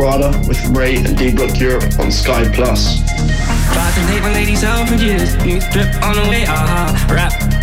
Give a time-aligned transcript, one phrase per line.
[0.00, 3.02] Prada with Ray and D Block Europe on Sky Plus.
[3.76, 3.92] My
[4.64, 5.36] out for years.
[5.44, 6.88] New drip on the way, aha.
[6.88, 7.14] Uh-huh.
[7.14, 7.39] Rap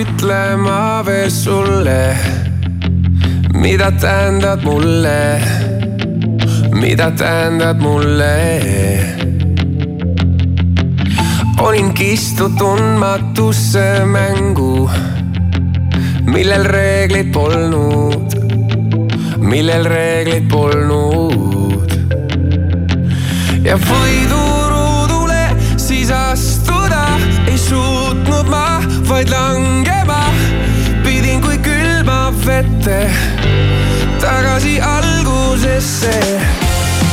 [0.00, 2.16] Ütlema veel sulle,
[3.52, 5.40] mida tähendad mulle,
[6.72, 8.36] mida tähendad mulle.
[11.60, 14.90] olin kistud tundmatusse mängu,
[16.24, 18.36] millel reegleid polnud,
[19.38, 21.98] millel reegleid polnud.
[23.64, 24.49] ja võiduruudule
[29.10, 30.20] vaid langema
[32.46, 33.10] vette
[34.20, 36.14] tagasi algusesse.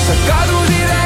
[0.06, 0.97] sa kadusid äkki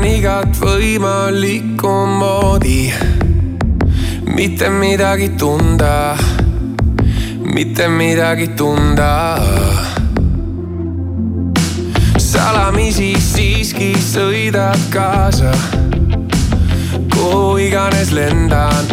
[0.00, 2.88] püüan igat võimalikku moodi
[4.32, 6.16] mitte midagi tunda,
[7.42, 9.36] mitte midagi tunda.
[12.16, 15.52] salamisi siiski sõidad kaasa,
[17.12, 18.86] kuhu iganes lendan,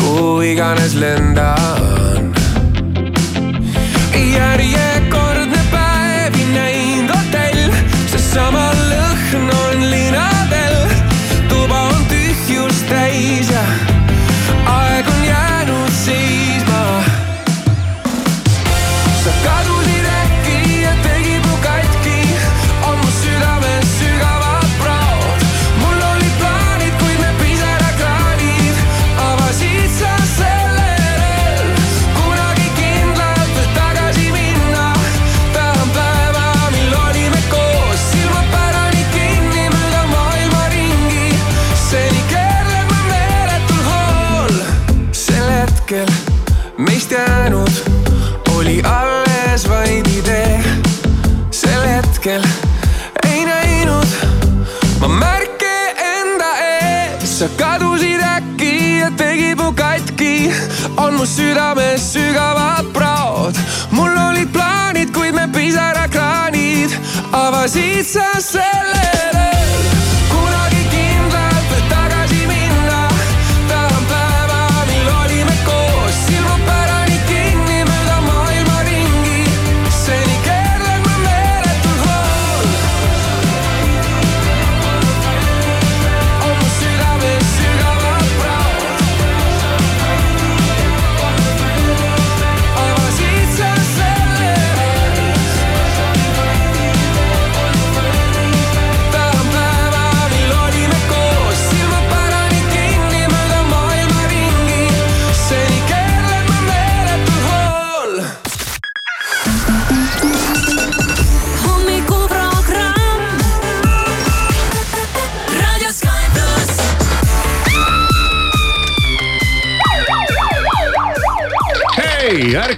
[0.00, 2.32] kuhu iganes lendan.
[4.16, 7.72] järjekordne päev näinud hotell,
[8.08, 8.67] seesama
[9.30, 9.67] can
[57.38, 60.50] sa kadusid äkki ja tegid mu katki,
[60.98, 63.54] on mu südames sügavad praod.
[63.90, 66.90] mul olid plaanid, kuid me pisarakraanid
[67.30, 69.17] avasid sa sellele.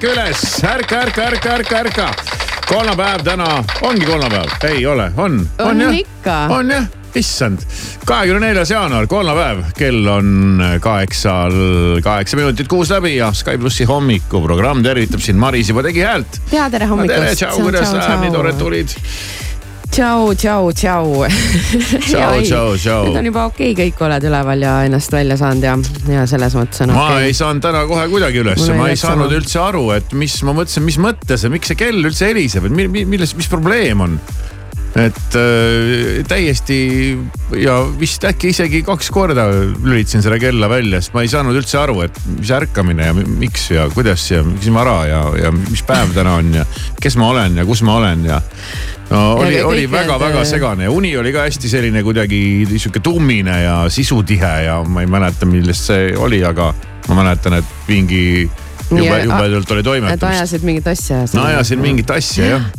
[0.00, 2.06] Ärka üles, ärka, ärka, ärka, ärka, ärka.
[2.68, 7.58] kolmapäev täna, ongi kolmapäev, ei ole, on, on On ikka., on jah, issand.
[8.06, 11.52] kahekümne neljas jaanuar, kolmapäev, kell on kaheksal,
[12.02, 16.40] kaheksa minutit kuus läbi ja Sky plussi hommikuprogramm tervitab sind, Maris juba tegi häält.
[16.52, 17.36] ja tere tere, hommikust.
[17.42, 18.96] tšau, kuidas läheb, nii tore, et tulid.
[20.00, 21.06] tšau, tšau, tšau.
[22.00, 23.02] Tšau, tšau, tšau.
[23.08, 25.74] nüüd on juba okei okay,, kõik oled üleval ja ennast välja saanud ja,
[26.14, 29.00] ja selles mõttes on ma okei ei saanud täna kohe kuidagi üles Mul, ma ei
[29.00, 29.40] saanud sama.
[29.40, 32.76] üldse aru, et mis, ma mõtlesin, mis mõttes ja miks see kell üldse heliseb, et
[32.80, 34.16] mi- mi- milles, mis probleem on.
[34.98, 36.78] Et äh, täiesti
[37.62, 39.44] ja vist äkki isegi kaks korda
[39.84, 43.26] lülitasin selle kella välja, sest ma ei saanud üldse aru, et mis ärkamine ja mi-
[43.44, 46.66] miks ja kuidas ja miks ma ära ja, ja mis päev täna on ja
[47.00, 48.40] kes ma olen ja kus ma olen ja
[49.12, 52.40] no oli, oli väga-väga äh, segane ja uni oli ka hästi selline kuidagi
[52.74, 56.72] sihuke tummine ja sisutihe ja ma ei mäleta, millest see oli, aga
[57.08, 58.24] ma mäletan, et mingi
[58.90, 60.28] jube jubedalt oli et toimetamist.
[60.34, 61.24] ajasid mingit asja.
[61.34, 62.70] no ajasin mingit asja jah.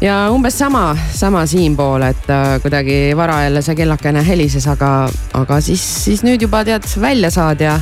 [0.00, 5.60] Ja umbes sama, sama siinpool, et äh, kuidagi vara jälle see kellakene helises, aga, aga
[5.60, 7.78] siis, siis nüüd juba tead välja saad ja.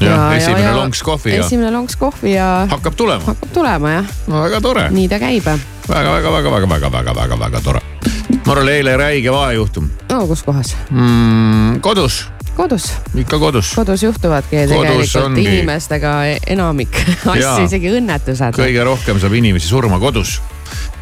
[0.00, 3.24] jah, esimene lonks kohvi ja esimene lonks kohvi ja hakkab tulema.
[3.24, 5.48] hakkab tulema jah, no väga tore, nii ta käib.
[5.88, 7.80] väga-väga-väga-väga-väga-väga-väga tore.
[8.44, 10.76] mul oli eile räige vahejuhtum no kus kohas?
[10.90, 11.80] mm,.
[11.80, 13.72] kodus, kodus, ikka kodus.
[13.80, 15.48] kodus juhtuvadki Kodus tegelikult ongi.
[15.48, 16.14] inimestega
[16.46, 17.00] enamik
[17.32, 18.60] asju isegi õnnetused.
[18.60, 20.36] kõige rohkem saab inimesi surma kodus,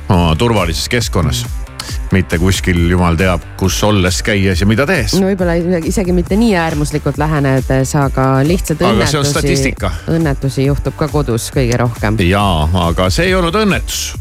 [0.09, 1.47] oma turvalises keskkonnas.
[2.13, 5.15] mitte kuskil jumal teab, kus olles, käies ja mida tehes.
[5.21, 9.75] no võib-olla isegi mitte nii äärmuslikult lähenedes, aga lihtsalt Aga õnnetusi
[10.11, 12.19] õnnetusi juhtub ka kodus kõige rohkem.
[12.27, 14.15] jaa, aga see ei olnud õnnetus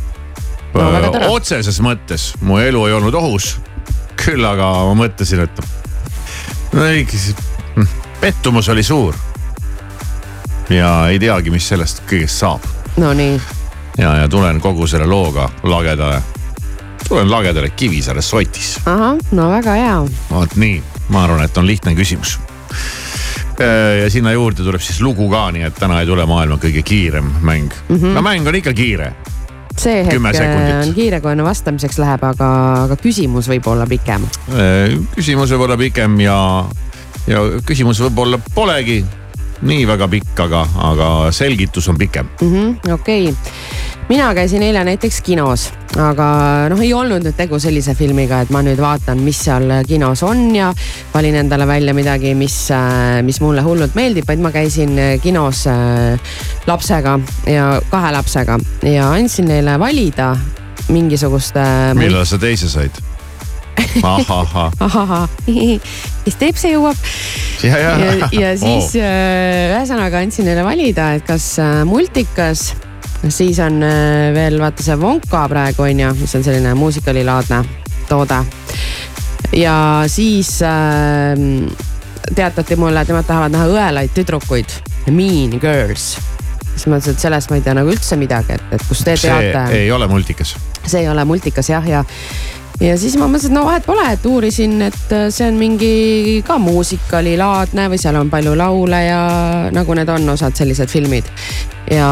[0.75, 0.91] No,
[1.31, 3.55] otseses mõttes mu elu ei olnud ohus.
[4.19, 5.61] küll aga ma mõtlesin, et
[6.73, 7.05] no ei,
[8.21, 9.15] pettumus oli suur.
[10.69, 12.65] ja ei teagi, mis sellest kõigest saab
[12.97, 13.39] Nonii,
[13.97, 16.21] ja, ja tulen kogu selle looga lageda,
[17.07, 18.75] tulen lagedale Kivisaare sotis.
[18.85, 19.97] ahah, no väga hea.
[20.31, 22.39] vot nii, ma arvan, et on lihtne küsimus.
[24.01, 27.31] ja sinna juurde tuleb siis lugu ka, nii et täna ei tule maailma kõige kiirem
[27.41, 27.95] mäng mm.
[27.95, 28.17] -hmm.
[28.17, 29.13] no mäng on ikka kiire
[29.79, 30.87] see hetk sekundit.
[30.87, 32.49] on kiire, kui enne vastamiseks läheb, aga,
[32.85, 34.23] aga küsimus võib olla pikem.
[34.55, 36.37] Äh, küsimus võib olla pikem ja,
[37.27, 39.03] ja küsimus võib-olla polegi
[39.61, 42.27] nii väga pikk, aga, aga selgitus on pikem.
[42.93, 43.29] okei,
[44.09, 45.69] mina käisin eile näiteks kinos,
[46.01, 46.27] aga
[46.71, 50.49] noh, ei olnud nüüd tegu sellise filmiga, et ma nüüd vaatan, mis seal kinos on
[50.55, 50.73] ja
[51.13, 52.57] valin endale välja midagi, mis,
[53.23, 56.35] mis mulle hullult meeldib, vaid ma käisin kinos äh,
[56.67, 57.17] lapsega
[57.49, 60.33] ja kahe lapsega ja andsin neile valida
[60.91, 61.57] mingisugust.
[61.97, 63.04] millal sa teise said?
[66.25, 66.97] kes teeb, see jõuab.
[67.65, 67.93] Ja, ja.
[67.99, 72.73] Ja, ja siis äh, ühesõnaga andsin neile valida, et kas äh, multikas,
[73.29, 77.63] siis on äh, veel vaata see Wonka praegu on ju, mis on selline muusikalilaadne
[78.09, 78.39] toode.
[79.55, 79.75] ja
[80.11, 81.33] siis äh,
[82.35, 84.79] teatati mulle, et nemad tahavad näha õelaid tüdrukuid,
[85.11, 86.15] Mean Girls.
[86.75, 89.15] siis ma ütlesin, et sellest ma ei tea nagu üldse midagi, et, et kus te
[89.17, 89.77] see teate.
[89.77, 90.55] ei ole multikas.
[90.85, 92.03] See ei ole multikas jah, ja
[92.79, 95.91] ja siis ma mõtlesin, et no vahet pole, et uurisin, et äh, see on mingi
[96.47, 99.21] ka muusikalilaadne või seal on palju laule ja
[99.75, 101.29] nagu need on osad sellised filmid.
[101.91, 102.09] ja,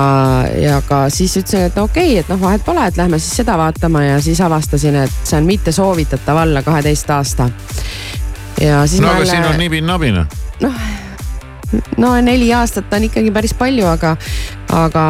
[0.59, 3.41] ja ka siis ütlesin, et no okei okay,, et noh, vahet pole, et lähme siis
[3.41, 7.49] seda vaatama ja siis avastasin, et see on mitte soovitatav alla kaheteist aasta.
[8.61, 10.25] ja siis no ma jälle siin on nibin-nabin
[11.97, 14.15] no neli aastat on ikkagi päris palju, aga,
[14.73, 15.05] aga,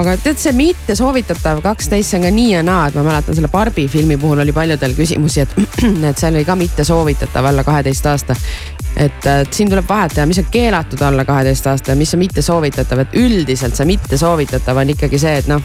[0.00, 3.38] aga tead, see mitte soovitatav kaksteist, see on ka nii ja naa, et ma mäletan
[3.38, 5.56] selle Barbi filmi puhul oli paljudel küsimusi, et,
[6.10, 8.36] et seal oli ka mitte soovitatav alla kaheteist aasta.
[8.96, 12.22] et, et siin tuleb vahet teha, mis on keelatud alla kaheteist aasta ja mis on
[12.24, 15.62] mitte soovitatav, et üldiselt see mitte soovitatav on ikkagi see, et noh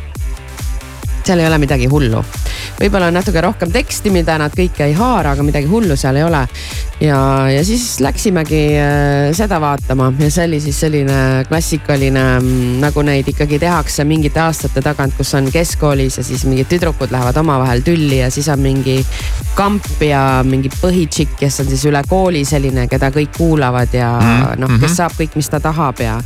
[1.31, 2.23] seal ei ole midagi hullu.
[2.81, 6.25] võib-olla on natuke rohkem teksti, mida nad kõike ei haara, aga midagi hullu seal ei
[6.27, 6.45] ole.
[7.01, 7.19] ja,
[7.50, 11.19] ja siis läksimegi äh, seda vaatama ja see oli siis selline
[11.50, 16.69] klassikaline, mm, nagu neid ikkagi tehakse mingite aastate tagant, kus on keskkoolis ja siis mingid
[16.71, 19.00] tüdrukud lähevad omavahel tülli ja siis on mingi
[19.55, 24.61] kamp ja mingi põhitšikk, kes on siis üle kooli selline, keda kõik kuulavad ja Mhm,
[24.61, 26.19] noh, kes saab kõik, mis ta tahab ja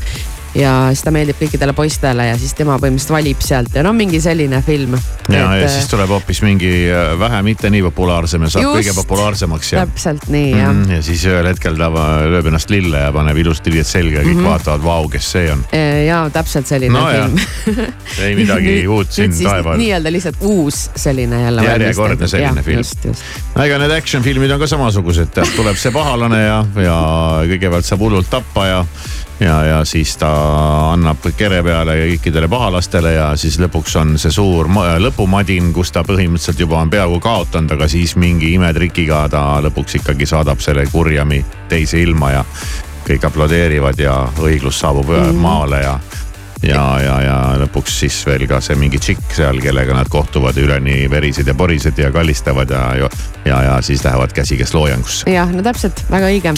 [0.55, 4.21] ja siis ta meeldib kõikidele poistele ja siis tema põhimõtteliselt valib sealt ja no mingi
[4.23, 4.95] selline film.
[5.29, 8.77] ja, ja siis tuleb hoopis mingi äh, vähe mitte nii populaarsem ja saab Just.
[8.79, 11.89] kõige populaarsemaks ja täpselt nii jah mm, ja siis ühel hetkel ta
[12.31, 14.41] lööb ennast lille ja paneb ilusad riied selga ja kõik mm.
[14.41, 14.51] -hmm.
[14.51, 15.65] vaatavad, vau, kes see on.
[15.75, 17.81] E, ja täpselt selline No ja, film
[18.25, 19.77] ei midagi uut siin taeval.
[19.81, 21.63] nii-öelda lihtsalt uus selline jälle.
[21.67, 22.77] Järjekordne selline Jah, film.
[22.77, 23.05] just.
[23.65, 26.97] ega need action filmid on ka samasugused, tuleb see pahalane ja, ja
[27.51, 28.83] kõigepealt saab hullult tappa ja.
[29.39, 30.29] Ja, ja siis ta
[30.93, 36.03] annab kere peale kõikidele pahalastele ja siis lõpuks on see suur ma- lõpumadin, kus ta
[36.07, 41.43] põhimõtteliselt juba on peaaegu kaotanud, aga siis mingi imetrikiga ta lõpuks ikkagi saadab selle kurjami
[41.69, 42.45] teise ilma ja
[43.05, 45.41] kõik aplodeerivad ja õiglus saabub mm -hmm.
[45.41, 45.99] maale ja
[46.63, 51.05] ja, ja, ja lõpuks siis veel ka see mingi tšikk seal, kellega nad kohtuvad üleni
[51.11, 53.09] verised ja porised ja kallistavad ja, ja,
[53.45, 55.29] ja, ja siis lähevad käsikäes loojangusse.
[55.31, 56.55] jah, no täpselt, väga õige.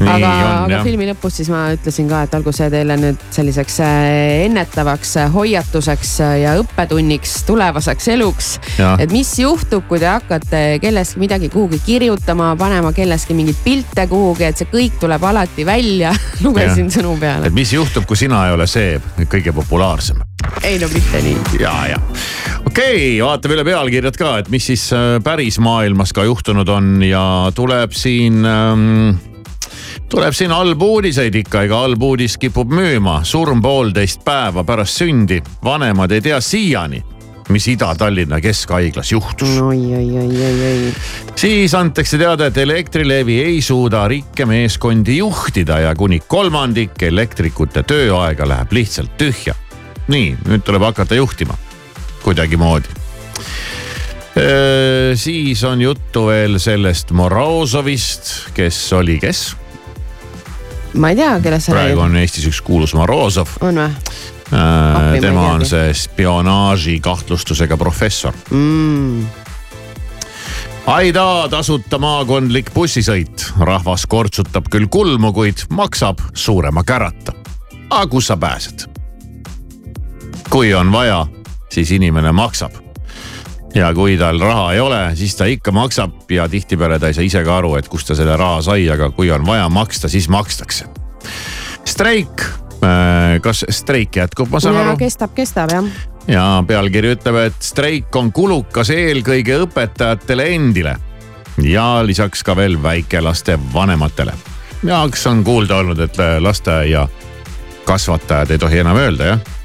[0.00, 0.30] Aga,
[0.64, 4.06] aga filmi lõpus siis ma ütlesin ka, et olgu see teile nüüd selliseks äh,
[4.46, 8.50] ennetavaks äh, hoiatuseks äh, ja õppetunniks tulevaseks eluks.
[9.00, 14.48] Et mis juhtub, kui te hakkate kellestki midagi kuhugi kirjutama, panema kellestki mingeid pilte kuhugi,
[14.48, 18.54] et see kõik tuleb alati välja lugesin sõnu peale et mis juhtub, kui sina ei
[18.54, 18.94] ole see
[19.30, 20.20] kõige populaarsem?
[20.62, 21.38] ei no mitte nii.
[21.60, 21.98] ja, ja
[22.66, 27.00] okei okay,, vaatame üle pealkirjad ka, et mis siis äh, päris maailmas ka juhtunud on
[27.06, 27.22] ja
[27.54, 29.18] tuleb siin ähm,
[30.10, 33.20] tuleb siin halbu uudiseid ikka, ega halb uudis kipub müüma.
[33.24, 37.02] surm poolteist päeva pärast sündi, vanemad ei tea siiani,
[37.50, 39.56] mis Ida-Tallinna Keskhaiglas juhtus
[41.36, 48.72] siis antakse teada, et Elektrilevi ei suuda rikkemeeskondi juhtida ja kuni kolmandik elektrikute tööaega läheb
[48.72, 49.54] lihtsalt tühja.
[50.08, 51.54] nii, nüüd tuleb hakata juhtima
[52.22, 52.88] kuidagimoodi.
[55.14, 59.56] siis on juttu veel sellest Morozovist, kes oli, kes?
[60.94, 62.04] Ma ei tea, kellest sa praegu räägid.
[62.04, 63.56] on Eestis üks kuulus Morozov.
[63.60, 63.90] on või?
[64.50, 65.70] tema ei on teagi.
[65.70, 69.26] see spionaaži kahtlustusega professor mm.
[70.90, 77.36] Aida tasuta maakondlik bussisõit, rahvas kortsutab küll kulmu, kuid maksab suurema kärata.
[77.90, 78.88] aga kus sa pääsed?
[80.50, 81.26] kui on vaja,
[81.70, 82.79] siis inimene maksab.
[83.74, 87.26] Ja kui tal raha ei ole, siis ta ikka maksab ja tihtipeale ta ei saa
[87.26, 90.28] ise ka aru, et kust ta selle raha sai, aga kui on vaja maksta, siis
[90.28, 90.88] makstakse.
[91.84, 92.44] streik,
[93.42, 94.96] kas streik jätkub, ma saan ja aru?
[94.98, 95.84] kestab, kestab jah.
[96.28, 100.96] ja pealkiri ütleb, et streik on kulukas eelkõige õpetajatele endile
[101.62, 104.34] ja lisaks ka veel väikelaste vanematele.
[104.82, 107.08] ja kas on kuulda olnud, et lasteaia
[107.84, 109.59] kasvatajad ei tohi enam öelda, jah?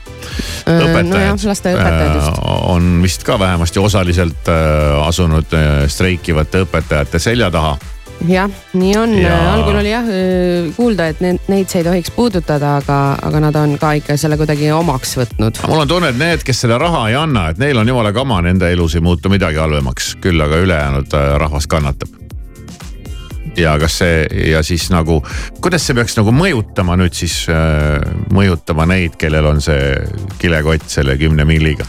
[0.65, 2.39] Nojah, lasteaiaõpetajad just.
[2.46, 7.75] on vist ka vähemasti osaliselt äh, asunud äh, streikivate õpetajate selja taha
[8.27, 10.05] jah, nii on Ja- algul oli jah
[10.77, 14.38] kuulda, et need, neid see ei tohiks puudutada, aga, aga nad on ka ikka selle
[14.39, 15.60] kuidagi omaks võtnud.
[15.67, 18.41] mul on tunne, et need, kes seda raha ei anna, et neil on jumala kama,
[18.46, 22.25] nende elus ei muutu midagi halvemaks, küll aga ülejäänud äh, rahvas kannatab.
[23.57, 25.21] Ja kas see ja siis nagu,
[25.63, 28.00] kuidas see peaks nagu mõjutama nüüd siis äh,,
[28.35, 29.93] mõjutama neid, kellel on see
[30.41, 31.88] kilekott selle kümne milliga?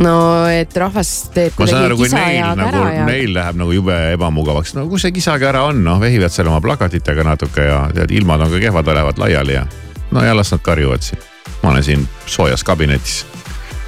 [0.00, 0.14] no
[0.52, 3.06] et rahvas teeb kuidagi kui kisa neil ja nagu kära ja.
[3.08, 7.26] neil läheb nagu jube ebamugavaks, no kus see kisakära on, noh vehivad seal oma plakatitega
[7.26, 9.66] natuke ja tead, ilmad on ka kehvad, lähevad laiali ja
[10.10, 11.26] no ja las nad karjuvad siin.
[11.62, 13.26] ma olen siin soojas kabinetis,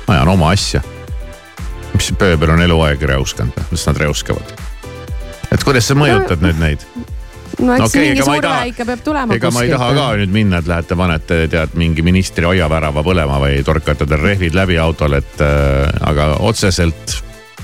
[0.09, 0.83] ajan oma asja.
[1.95, 4.72] mis pööbel on eluaeg reuskanud, las nad reuskavad.
[5.53, 6.87] Et kuidas sa mõjutad nüüd neid?
[7.61, 9.73] no eks okay, mingi ega ma ei surve taha- ikka peab tulema ega ma ei
[9.73, 14.23] taha ka nüüd minna, et lähete panete tead mingi ministri aiavärava põlema või torkate tal
[14.23, 17.19] rehvid läbi autol, et äh, aga otseselt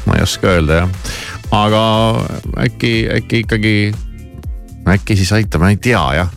[0.07, 0.91] ma ei oska öelda jah.
[1.57, 1.83] aga
[2.67, 3.77] äkki, äkki ikkagi,
[4.89, 6.35] äkki siis aitab, ma ei tea jah.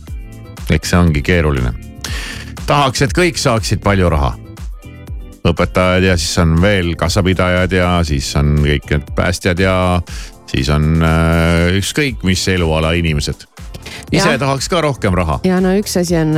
[0.70, 1.74] eks see ongi keeruline.
[2.66, 4.36] tahaks, et kõik saaksid palju raha
[5.42, 9.74] õpetajad ja siis on veel kassapidajad ja siis on kõik need päästjad ja
[10.52, 13.46] siis on äh, ükskõik mis eluala inimesed.
[14.12, 14.38] ise Jah.
[14.38, 15.40] tahaks ka rohkem raha.
[15.44, 16.34] ja no üks asi on,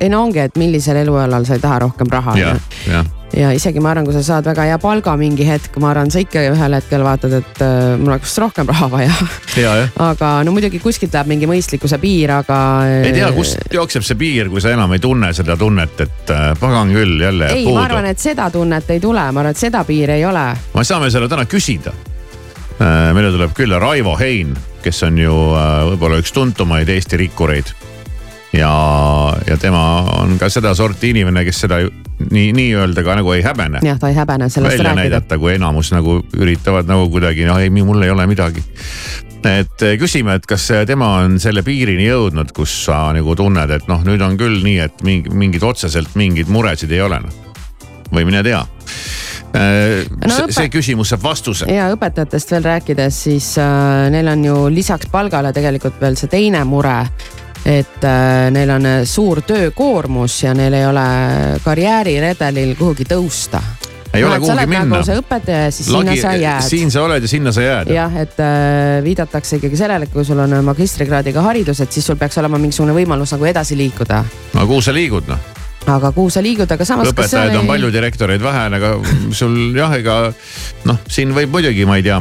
[0.00, 2.36] ei no ongi, et millisel elualal sa ei taha rohkem raha.
[2.38, 5.90] jah, jah, ja isegi ma arvan, kui sa saad väga hea palga mingi hetk, ma
[5.92, 9.14] arvan, sa ikka ühel hetkel vaatad, et äh, mul oleks rohkem raha vaja.
[9.60, 12.60] ja aga no muidugi kuskilt läheb mingi mõistlikkuse piir, aga.
[13.04, 16.52] ei tea, kust jookseb see piir, kui sa enam ei tunne seda tunnet, et äh,
[16.60, 19.84] pagan küll jälle ei, ma arvan, et seda tunnet ei tule, ma arvan, et seda
[19.88, 20.46] piiri ei ole.
[20.74, 21.94] me saame selle täna küsida.
[22.80, 27.74] Meile tuleb külla Raivo Hein, kes on ju äh, võib-olla üks tuntumaid Eesti rikkureid.
[28.56, 28.70] ja,
[29.46, 29.82] ja tema
[30.18, 34.16] on ka sedasorti inimene, kes seda nii, nii-öelda ka nagu ei häbene jah, ta ei
[34.16, 35.02] häbene sellest välja rääkida.
[35.02, 38.64] näidata, kui enamus nagu üritavad nagu kuidagi, no ei, mul ei ole midagi.
[39.44, 43.86] et eh, küsime, et kas tema on selle piirini jõudnud, kus sa nagu tunned, et
[43.88, 47.49] noh, nüüd on küll nii, et mingi, mingid otseselt mingeid muresid ei ole noh.
[48.12, 48.64] Või mine tea.
[49.50, 51.66] No see, see küsimus saab vastuse.
[51.72, 56.62] ja õpetajatest veel rääkides, siis äh, neil on ju lisaks palgale tegelikult veel see teine
[56.64, 57.02] mure.
[57.66, 61.04] et äh, neil on äh, suur töökoormus ja neil ei ole
[61.64, 63.60] karjääriredelil kuhugi tõusta.
[64.14, 65.04] ei ole kuhugi minna nagu.
[65.04, 66.68] see õpetaja ja siis sinna sa jääd.
[66.70, 67.94] siin sa oled ja sinna sa jääd.
[67.96, 72.20] jah, et äh, viidatakse ikkagi sellele, et kui sul on magistrikraadiga haridus, et siis sul
[72.20, 74.24] peaks olema mingisugune võimalus nagu edasi liikuda.
[74.54, 77.12] no kuhu sa liigud noh, aga kuhu sa liigud, aga samas.
[77.12, 78.92] õpetajaid on palju, direktoreid vähe, aga
[79.36, 80.20] sul jah, ega
[80.88, 82.20] noh, siin võib muidugi, ma ei tea.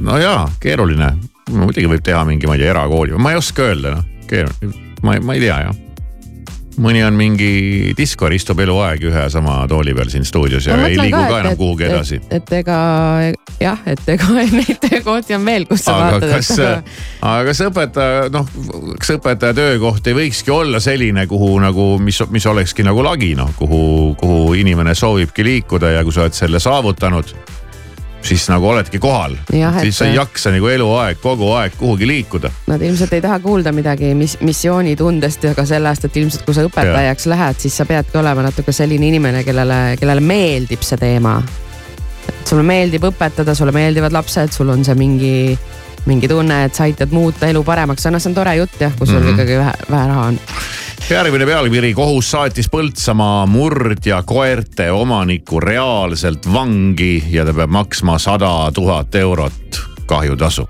[0.00, 1.12] no jaa, keeruline,
[1.52, 5.18] muidugi võib teha mingi, ma ei tea, erakooli, ma ei oska öelda noh, keeruline, ma,
[5.20, 5.80] ma ei tea jah
[6.80, 10.96] mõni on mingi diskor, istub eluaeg ühe ja sama tooli peal siin stuudios ja ei
[10.98, 12.20] liigu ka, ka enam et- kuhugi edasi.
[12.22, 12.78] et, et ega
[13.60, 17.62] jah, et ega neid töökohti on veel, kus sa aga vaatad, kas et, aga kas
[17.68, 18.52] õpetaja noh,
[18.98, 23.52] kas õpetaja töökoht ei võikski olla selline, kuhu nagu, mis, mis olekski nagu lagi noh,
[23.58, 23.82] kuhu,
[24.20, 27.34] kuhu inimene soovibki liikuda ja kui sa oled selle saavutanud,
[28.22, 29.36] siis nagu oledki kohal.
[29.80, 32.50] Siis sa ei jaksa nagu eluaeg kogu aeg kuhugi liikuda.
[32.66, 36.64] nad ilmselt ei taha kuulda midagi mis, missioonitundest ja ka sellest, et ilmselt kui sa
[36.68, 37.34] õpetajaks ja.
[37.34, 41.40] lähed, siis sa peadki olema natuke selline inimene, kellele, kellele meeldib see teema.
[42.44, 45.58] sulle meeldib õpetada, sulle meeldivad lapsed, sul on see mingi,
[46.06, 49.06] mingi tunne, et sa aitad muuta elu paremaks, noh, see on tore jutt jah, kui
[49.06, 49.26] sul mm.
[49.26, 49.34] -hmm.
[49.34, 50.38] ikkagi vähe, vähe raha on.
[51.10, 58.70] järgmine pealkiri, kohus saatis Põltsamaa murdja koerte omaniku reaalselt vangi ja ta peab maksma sada
[58.74, 60.68] tuhat eurot kahjutasu.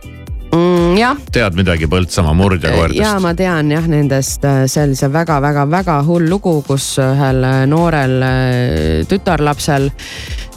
[0.52, 1.16] mm,.
[1.32, 6.62] tead midagi Põltsamaa murdja ja ma tean jah nendest, see oli see väga-väga-väga hull lugu,
[6.62, 10.51] kus ühel äh, noorel äh, tütarlapsel äh,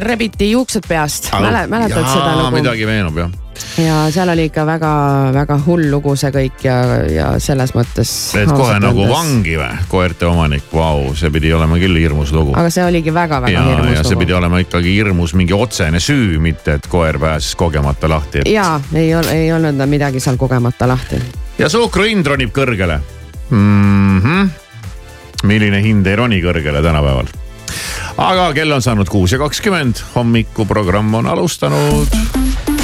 [0.00, 2.56] rebiti juuksed peast, mäletad seda lugu?
[2.56, 3.30] midagi meenub jah.
[3.78, 6.78] ja seal oli ikka väga-väga hull lugu see kõik ja,
[7.12, 8.10] ja selles mõttes.
[8.38, 9.06] et kohe nagu.
[9.10, 12.56] vangi või, koerte omanik, vau, see pidi olema küll hirmus lugu.
[12.58, 14.38] aga see oligi väga-väga ja, ja hirmus see lugu pidi.
[14.40, 18.42] olema ikkagi hirmus mingi otsene süü, mitte et koer pääses kogemata lahti.
[18.50, 21.22] ja ei ei olnud midagi seal kogemata lahti.
[21.58, 22.98] ja suhkru hind ronib kõrgele
[23.50, 24.20] mm.
[24.20, 24.48] -hmm.
[25.44, 27.30] milline hind ei roni kõrgele tänapäeval?
[28.16, 32.77] Aga kell on saanud kuus ja kakskümmend, hommikuprogramm on alustanud.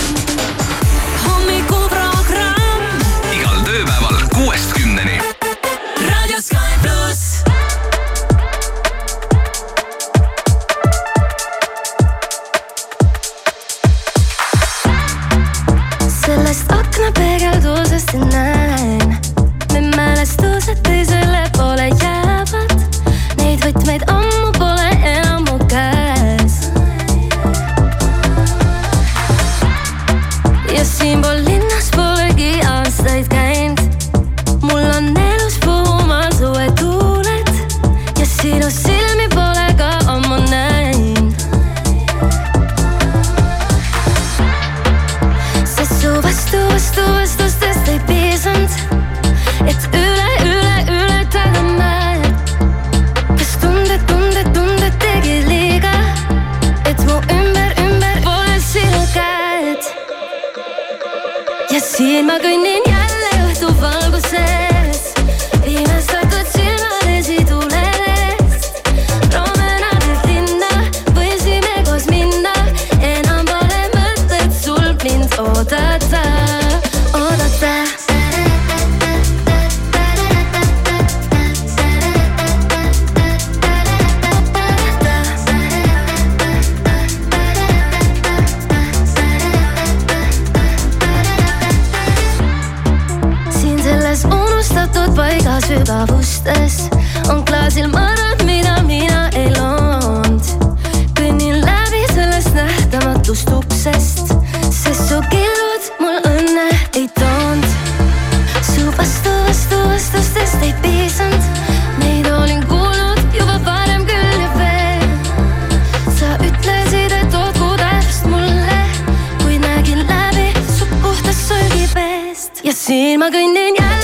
[123.54, 124.03] And Nenya.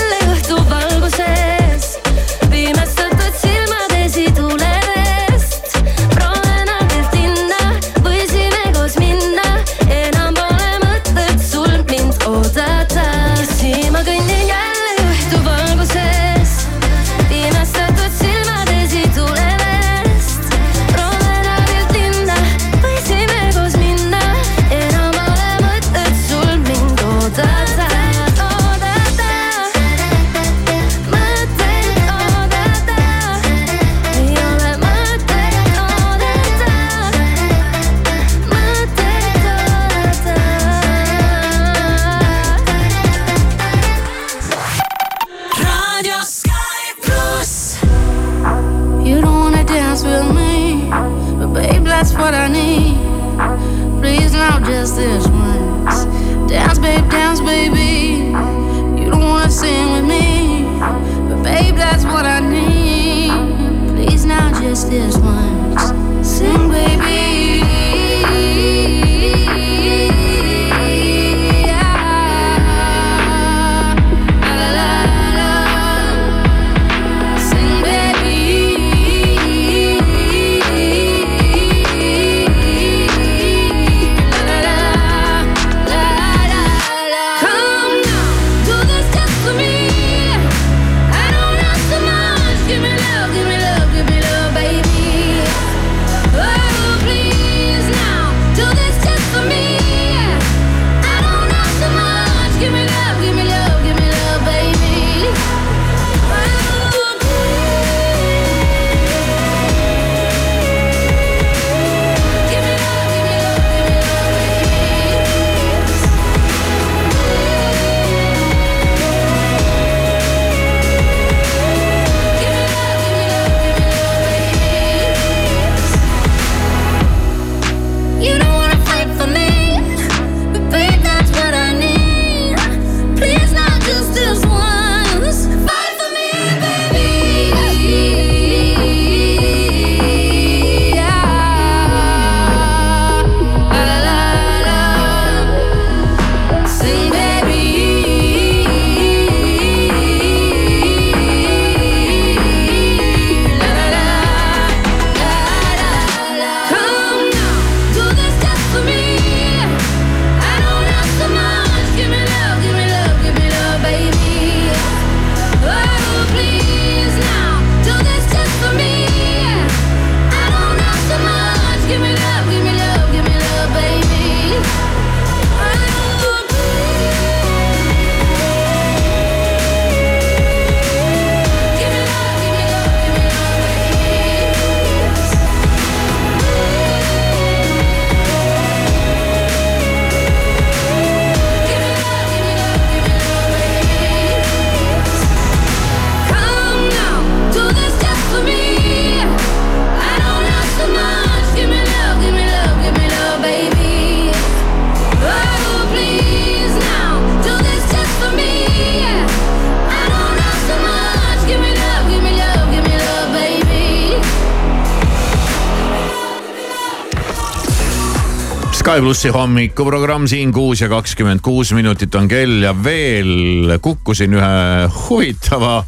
[219.00, 225.78] plussi hommikuprogramm siin kuus ja kakskümmend kuus minutit on kell ja veel kukkusin ühe huvitava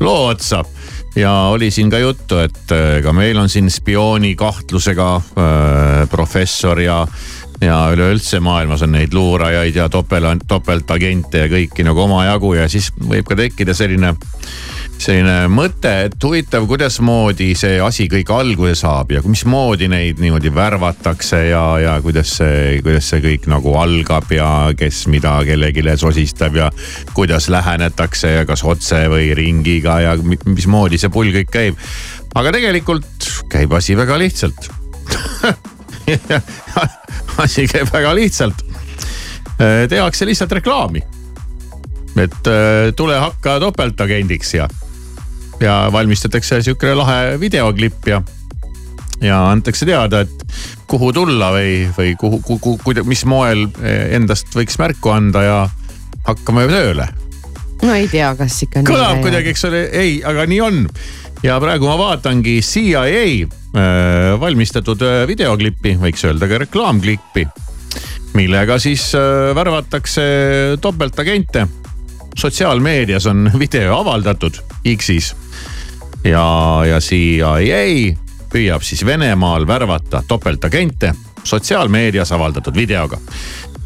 [0.00, 0.64] loo otsa.
[1.16, 6.80] ja oli siin ka juttu, et äh, ka meil on siin spiooni kahtlusega äh, professor
[6.80, 7.06] ja,
[7.60, 12.92] ja üleüldse maailmas on neid luurajaid ja topel, topeltagente ja kõiki nagu omajagu ja siis
[13.00, 19.12] võib ka tekkida selline äh, selline mõte, et huvitav, kuidasmoodi see asi kõik alguse saab
[19.14, 24.48] ja mismoodi neid niimoodi värvatakse ja, ja kuidas see, kuidas see kõik nagu algab ja
[24.78, 26.70] kes mida kellelegi sosistab ja
[27.14, 31.78] kuidas lähenetakse ja kas otse või ringiga ja mismoodi see pull kõik käib.
[32.34, 34.70] aga tegelikult käib asi väga lihtsalt
[37.44, 38.64] asi käib väga lihtsalt.
[39.58, 41.02] Äh, tehakse lihtsalt reklaami
[42.22, 44.68] et äh, tule hakka topeltagendiks ja
[45.60, 48.22] ja valmistatakse sihukene lahe videoklipp ja,
[49.20, 50.44] ja antakse teada, et
[50.88, 53.66] kuhu tulla või, või kuhu, kuhu, kuhu, mis moel
[54.10, 55.58] endast võiks märku anda ja
[56.28, 57.08] hakkame tööle.
[57.82, 60.84] no ei tea, kas ikka kõlab kuidagi, eks ole, ei, aga nii on.
[61.44, 67.46] ja praegu ma vaatangi CIA äh, valmistatud äh, videoklippi, võiks öelda ka reklaamklippi,
[68.38, 70.24] millega siis äh, värvatakse
[70.80, 71.66] topeltagente.
[72.38, 74.62] sotsiaalmeedias on video avaldatud
[74.96, 75.34] X-is
[76.24, 76.46] ja,
[76.88, 78.14] ja CIA
[78.52, 81.12] püüab siis Venemaal värvata topeltagente
[81.44, 83.18] sotsiaalmeedias avaldatud videoga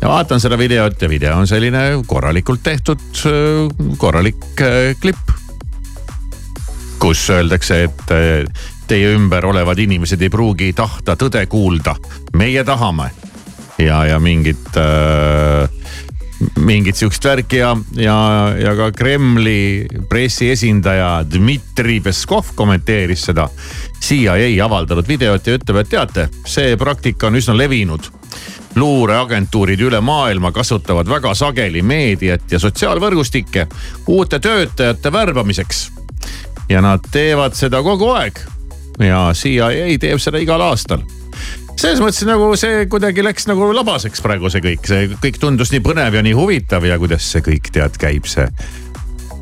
[0.03, 3.03] ja vaatan seda videot ja video on selline korralikult tehtud,
[3.97, 5.31] korralik äh, klipp.
[6.99, 11.95] kus öeldakse, et äh, teie ümber olevad inimesed ei pruugi tahta tõde kuulda,
[12.37, 13.11] meie tahame.
[13.79, 15.82] ja, ja mingit äh,
[16.61, 18.17] mingit sihukest värki ja, ja,
[18.59, 23.49] ja ka Kremli pressiesindaja Dmitri Peskov kommenteeris seda
[24.03, 28.11] CIA avaldatud videot ja ütleb, et teate, see praktika on üsna levinud
[28.75, 33.67] luureagentuurid üle maailma kasutavad väga sageli meediat ja sotsiaalvõrgustikke
[34.09, 35.91] uute töötajate värbamiseks.
[36.69, 38.39] ja nad teevad seda kogu aeg.
[38.99, 41.03] ja CIA teeb seda igal aastal
[41.77, 45.83] selles mõttes nagu see kuidagi läks nagu labaseks praegu see kõik, see kõik tundus nii
[45.85, 48.47] põnev ja nii huvitav ja kuidas see kõik tead käib see.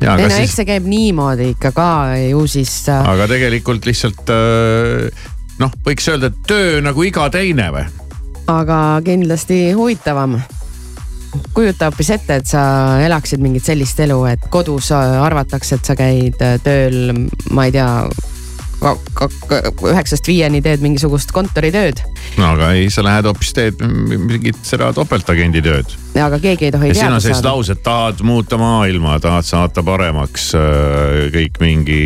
[0.01, 1.91] ei no eks see käib niimoodi ikka ka
[2.23, 2.73] ju siis.
[2.91, 5.29] aga tegelikult lihtsalt äh,
[5.61, 7.85] noh, võiks öelda, et töö nagu iga teine või?
[8.51, 10.39] aga kindlasti huvitavam.
[11.55, 12.63] kujuta hoopis ette, et sa
[13.05, 17.13] elaksid mingit sellist elu, et kodus arvatakse, et sa käid tööl,
[17.55, 17.91] ma ei tea
[18.81, 22.01] üheksast viieni teed mingisugust kontoritööd.
[22.41, 25.93] no aga ei, sa lähed hoopis teed mingit seda topeltagendi tööd.
[26.17, 27.53] aga keegi ei tohi ja teada siin on sellised saada.
[27.53, 32.03] laused, tahad muuta maailma, tahad saata paremaks äh, kõik mingi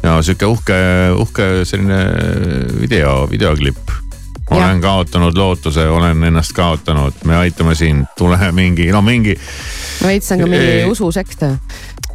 [0.00, 0.78] ja sihuke uhke,
[1.20, 2.00] uhke selline
[2.80, 3.92] video, videoklipp.
[4.50, 9.36] olen kaotanud lootuse, olen ennast kaotanud, me aitame sind, tule mingi, no mingi
[10.00, 11.44] veits on ka mingi ususekt.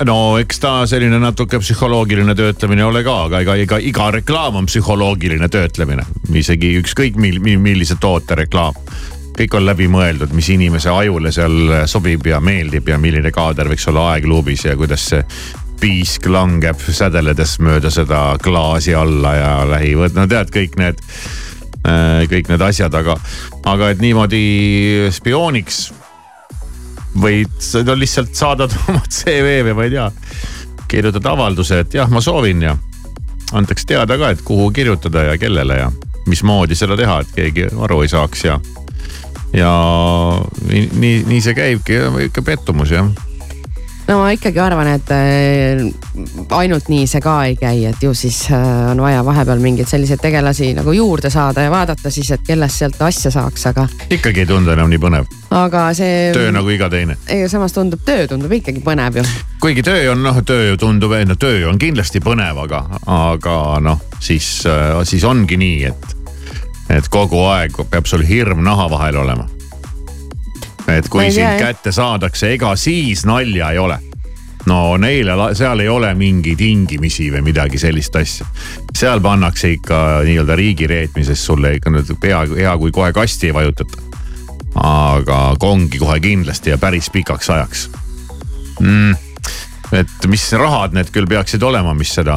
[0.03, 4.67] No eks ta selline natuke psühholoogiline töötlemine ole ka, aga ega, ega iga reklaam on
[4.69, 6.03] psühholoogiline töötlemine.
[6.33, 8.75] isegi ükskõik mil, mil, millise toote reklaam.
[9.35, 14.11] kõik on läbimõeldud, mis inimese ajule seal sobib ja meeldib ja milline kaader võiks olla
[14.13, 15.23] aegluubis ja kuidas see
[15.79, 21.03] piisk langeb sädeledes mööda seda klaasi alla ja lähivõtt, no tead, kõik need,
[22.31, 23.17] kõik need asjad, aga,
[23.67, 25.89] aga et niimoodi spiooniks
[27.21, 30.09] võid sa no lihtsalt saadad oma CV või ma ei tea,
[30.91, 32.75] kirjutad avalduse, et jah, ma soovin ja
[33.53, 35.91] antakse teada ka, et kuhu kirjutada ja kellele ja
[36.27, 38.59] mismoodi seda teha, et keegi aru ei saaks ja.
[39.53, 39.71] ja
[40.65, 43.09] nii, nii see käibki, ikka pettumus jah
[44.07, 45.81] no ma ikkagi arvan, et äh,
[46.57, 50.21] ainult nii see ka ei käi, et ju siis äh, on vaja vahepeal mingeid selliseid
[50.21, 54.49] tegelasi nagu juurde saada ja vaadata siis, et kellest sealt asja saaks, aga, ikkagi ei
[54.49, 56.29] tundu enam nii põnev, aga see.
[56.35, 57.17] töö nagu iga teine.
[57.27, 59.25] ei, samas tundub, töö tundub ikkagi põnev ju.
[59.63, 64.05] kuigi töö on noh, töö ju tundub, no töö on kindlasti põnev, aga, aga noh,
[64.19, 64.51] siis,
[65.09, 66.15] siis ongi nii, et,
[66.99, 69.54] et kogu aeg peab sul hirm naha vahel olema.
[70.91, 73.99] Et kui sind kätte saadakse, ega siis nalja ei ole.
[74.65, 78.45] no neile, seal ei ole mingi tingimisi või midagi sellist asja.
[78.95, 84.01] seal pannakse ikka nii-öelda riigireetmises sulle ikka nüüd pea, hea kui kohe kasti ei vajutata.
[84.75, 87.89] aga kongi kohe kindlasti ja päris pikaks ajaks
[88.79, 89.25] mm
[89.93, 92.35] et mis rahad need küll peaksid olema, mis seda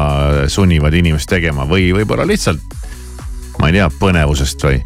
[0.53, 2.63] sunnivad inimest tegema või võib-olla lihtsalt,
[3.59, 4.83] ma ei tea, põnevusest või.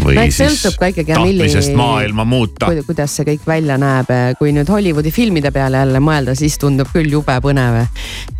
[0.00, 2.66] Või No siis sõltub ka ikkagi, milli- tahtmisest maailma muuta.
[2.86, 4.06] kuidas see kõik välja näeb,
[4.38, 7.86] kui nüüd Hollywoodi filmide peale jälle mõelda, siis tundub küll jube põnev.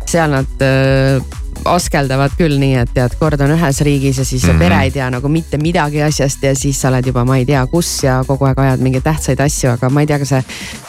[0.05, 1.21] seal nad äh,
[1.65, 4.55] askeldavad küll nii, et tead, kord on ühes riigis ja siis mm Mhm.
[4.55, 4.63] -hmm.
[4.69, 7.65] pere ei tea nagu mitte midagi asjast ja siis sa oled juba, ma ei tea,
[7.67, 10.43] kus ja kogu aeg ajad mingeid tähtsaid asju, aga ma ei tea, kas see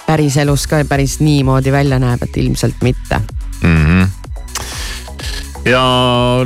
[0.07, 3.21] päriselus ka päris niimoodi välja näeb, et ilmselt mitte.
[3.63, 3.87] mm.
[3.87, 4.09] -hmm.
[5.71, 5.85] ja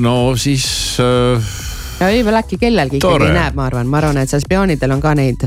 [0.01, 1.43] no siis äh,
[1.99, 5.15] ja võib-olla äkki kellelgi ikkagi näeb, ma arvan, ma arvan, et seal spioonidel on ka
[5.19, 5.47] neid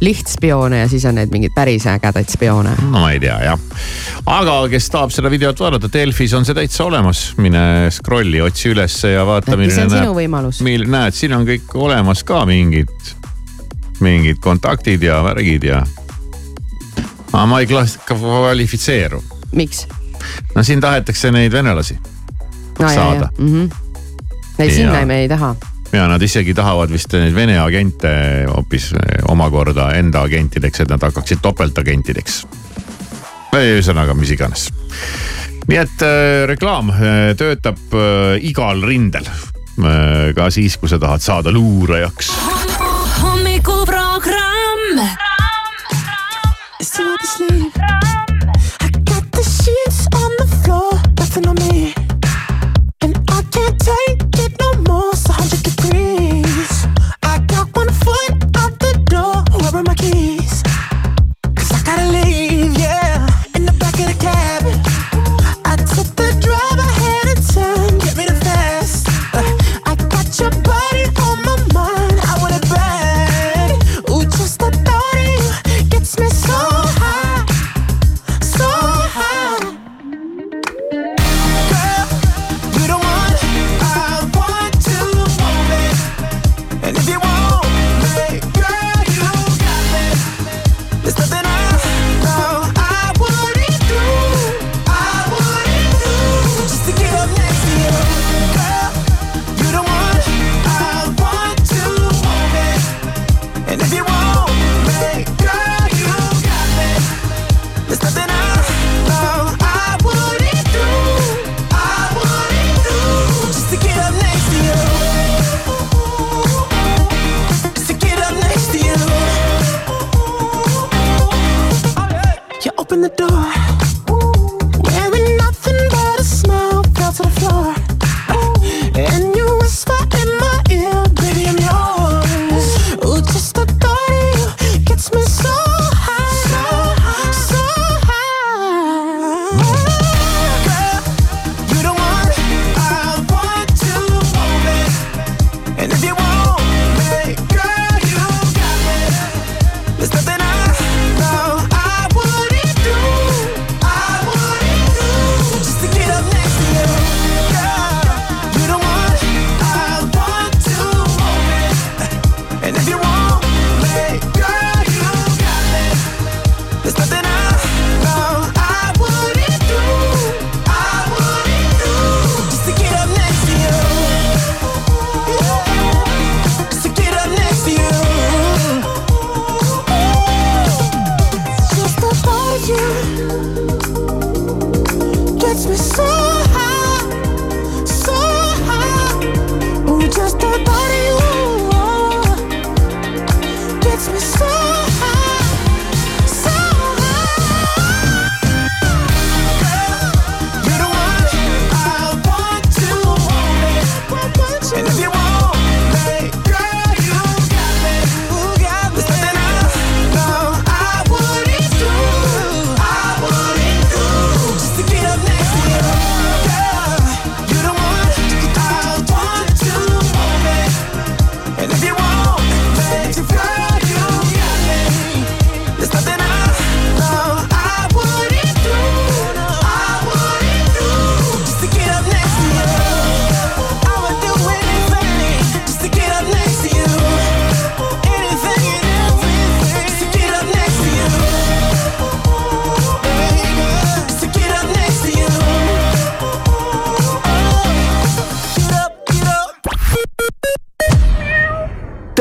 [0.00, 2.72] lihtspioone ja siis on neid mingeid päris ägedaid spioone.
[2.82, 3.60] no ma ei tea jah.
[4.26, 9.12] aga kes tahab seda videot vaadata, Delfis on see täitsa olemas, mine scroll'i, otsi ülesse
[9.12, 9.56] ja vaata.
[9.56, 10.62] äkki see on sinu võimalus?
[10.64, 12.92] mil näed, siin on kõik olemas ka mingid,
[14.00, 15.82] mingid kontaktid ja värgid ja.
[17.32, 19.20] aga ma ei kvalifitseeru.
[19.52, 19.84] miks?
[20.56, 21.98] no siin tahetakse neid venelasi
[22.80, 23.28] no, saada.
[23.36, 23.70] Mm -hmm.
[24.58, 25.54] Neid sinna me ei taha
[25.92, 28.10] ja nad isegi tahavad vist neid Vene agente
[28.50, 32.44] hoopis eh, omakorda enda agentideks, et nad hakkaksid topeltagentideks.
[33.56, 34.70] ühesõnaga, mis iganes.
[35.68, 40.34] nii et äh, reklaam äh, töötab äh, igal rindel äh,.
[40.34, 42.70] ka siis, kui sa tahad saada luurajaks Homm.
[43.22, 45.04] hommikuprogramm.
[46.82, 47.69] Stop sleep.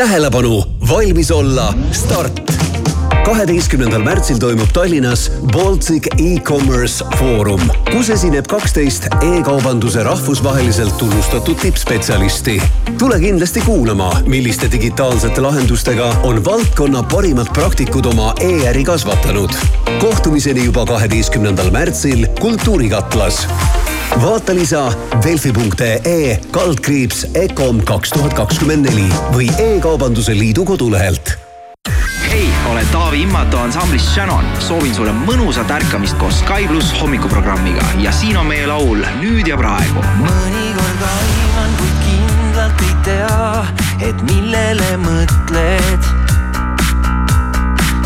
[0.10, 2.69] tähelepanu, valmis olla, start
[3.26, 7.62] kaheteistkümnendal märtsil toimub Tallinnas Baltic E-Commerce Foorum,
[7.92, 12.62] kus esineb kaksteist e-kaubanduse rahvusvaheliselt tunnustatud tippspetsialisti.
[13.00, 19.52] tule kindlasti kuulama, milliste digitaalsete lahendustega on valdkonna parimad praktikud oma e-äri kasvatanud.
[20.00, 23.48] kohtumiseni juba kaheteistkümnendal märtsil Kultuurikatlas
[24.22, 24.92] vaata lisa
[25.24, 29.06] delfi.ee kaldkriips Ecom kaks tuhat kakskümmend neli
[29.36, 31.49] või E-kaubanduse Liidu kodulehelt
[32.80, 34.46] olen Taavi Immato ansamblist Shannon.
[34.60, 39.58] soovin sulle mõnusat ärkamist koos Sky pluss hommikuprogrammiga ja siin on meie laul Nüüd ja
[39.60, 40.04] praegu.
[40.22, 43.66] mõnikord aiman, kuid kindlalt ei tea,
[44.08, 46.08] et millele mõtled.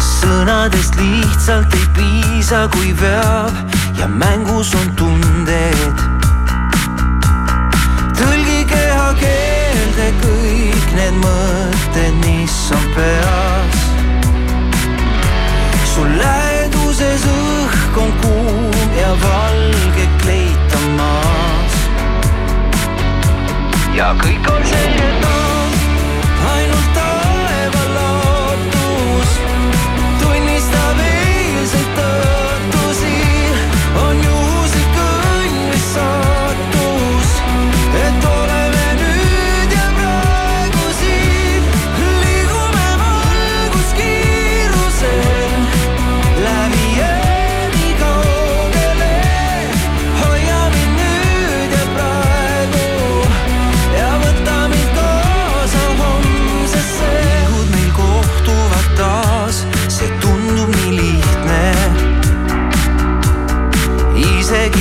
[0.01, 3.53] sõnadest lihtsalt ei piisa, kui veab
[3.99, 6.01] ja mängus on tunded.
[8.17, 13.62] tõlgi kehakeelde kõik need mõtted, mis on peal
[15.93, 21.79] sul läheduses õhk on kuum ja valge kleit on maas.
[23.93, 25.52] ja kõik on selge taas.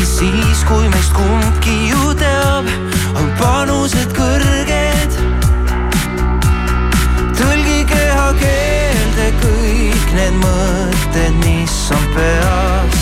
[0.03, 2.67] Meist kumbki ju teab,
[3.15, 5.15] on panused kõrged.
[7.39, 12.99] tõlgi kehakeelde kõik need mõtted, mis on peas.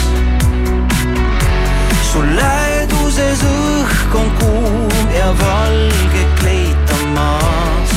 [2.12, 7.92] sul läheduses õhk on kuum ja valge kleit on maas.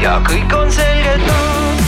[0.00, 1.87] ja kõik on selge taas,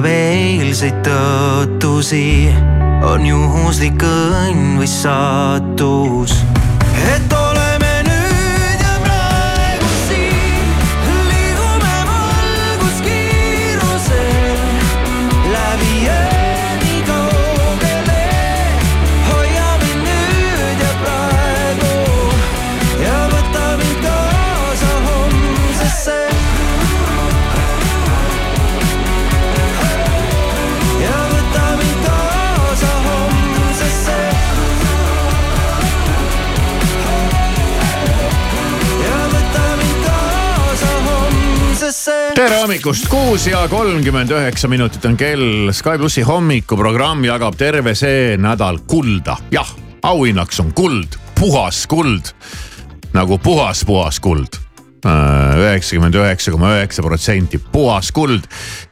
[0.00, 2.48] tunnistab eilseid tõotusi,
[3.04, 6.32] on juhuslik õnn või saatus,
[42.40, 45.68] tere hommikust, kuus ja kolmkümmend üheksa minutit on kell.
[45.76, 49.36] Sky plussi hommikuprogramm jagab terve see nädal kulda.
[49.52, 49.68] jah,
[50.02, 52.32] auhinnaks on kuld, puhas kuld
[53.12, 54.56] nagu puhas, puhas kuld.
[55.04, 58.46] Üheksakümmend üheksa koma üheksa protsenti puhas kuld.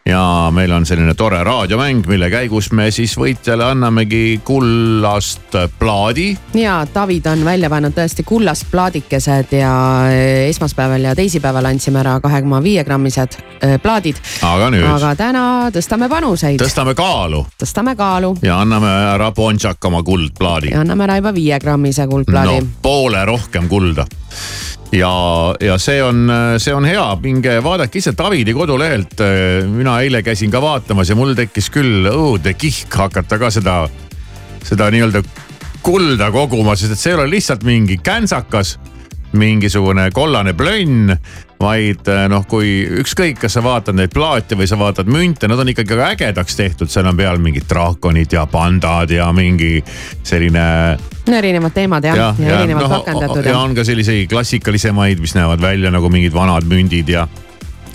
[0.08, 6.30] Ja meil on selline tore raadiomäng, mille käigus me siis võitjale annamegi kullast plaadi.
[6.56, 9.72] Ja David on välja pannud tõesti kullast plaadikesed ja
[10.08, 14.22] eh, esmaspäeval ja teisipäeval andsime ära kahe koma viie grammised eh, plaadid.
[14.48, 14.88] aga nüüd?
[14.88, 15.44] Aga täna
[15.74, 17.44] tõstame panuseid, tõstame kaalu.
[17.60, 18.32] Tõstame kaalu.
[18.42, 20.72] Ja anname ära Bonchak oma kuldplaadi.
[20.72, 22.62] Ja anname ära juba viie grammise kuldplaadi.
[22.64, 24.08] No poole rohkem kulda.
[24.92, 25.12] ja,
[25.60, 26.28] ja see on,
[26.58, 29.20] see on hea, minge vaadake ise Davidi kodulehelt.
[29.72, 33.80] mina eile käisin ka vaatamas ja mul tekkis küll õudne kihk hakata ka seda,
[34.64, 35.22] seda nii-öelda
[35.82, 38.78] kulda koguma, sest et see ei ole lihtsalt mingi käntsakas
[39.36, 41.12] mingisugune kollane plönn,
[41.60, 45.58] vaid eh, noh, kui ükskõik, kas sa vaatad neid plaate või sa vaatad münte, nad
[45.58, 49.78] on ikkagi väga ägedaks tehtud, seal on peal mingid draakonid ja pandad ja mingi
[50.22, 50.64] selline
[50.98, 55.34] no erinevad teemad jah, ja, ja erinevalt noh, rakendatud ja on ka selliseid klassikalisemaid, mis
[55.38, 57.26] näevad välja nagu mingid vanad mündid ja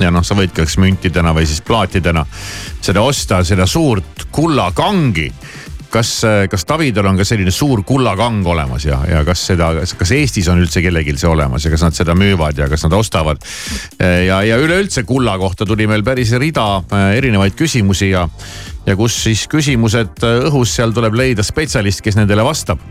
[0.01, 2.25] ja noh, sa võid kas müntidena või siis plaatidena
[2.83, 5.29] seda osta, seda suurt kullakangi
[5.93, 6.15] kas,
[6.49, 10.61] kas Davidel on ka selline suur kullakang olemas ja, ja kas seda, kas Eestis on
[10.63, 13.41] üldse kellelgi see olemas ja kas nad seda müüvad ja kas nad ostavad?
[13.99, 18.27] ja, ja üleüldse kulla kohta tuli meil päris rida äh, erinevaid küsimusi ja,
[18.85, 22.81] ja kus siis küsimused äh, õhus, seal tuleb leida spetsialist, kes nendele vastab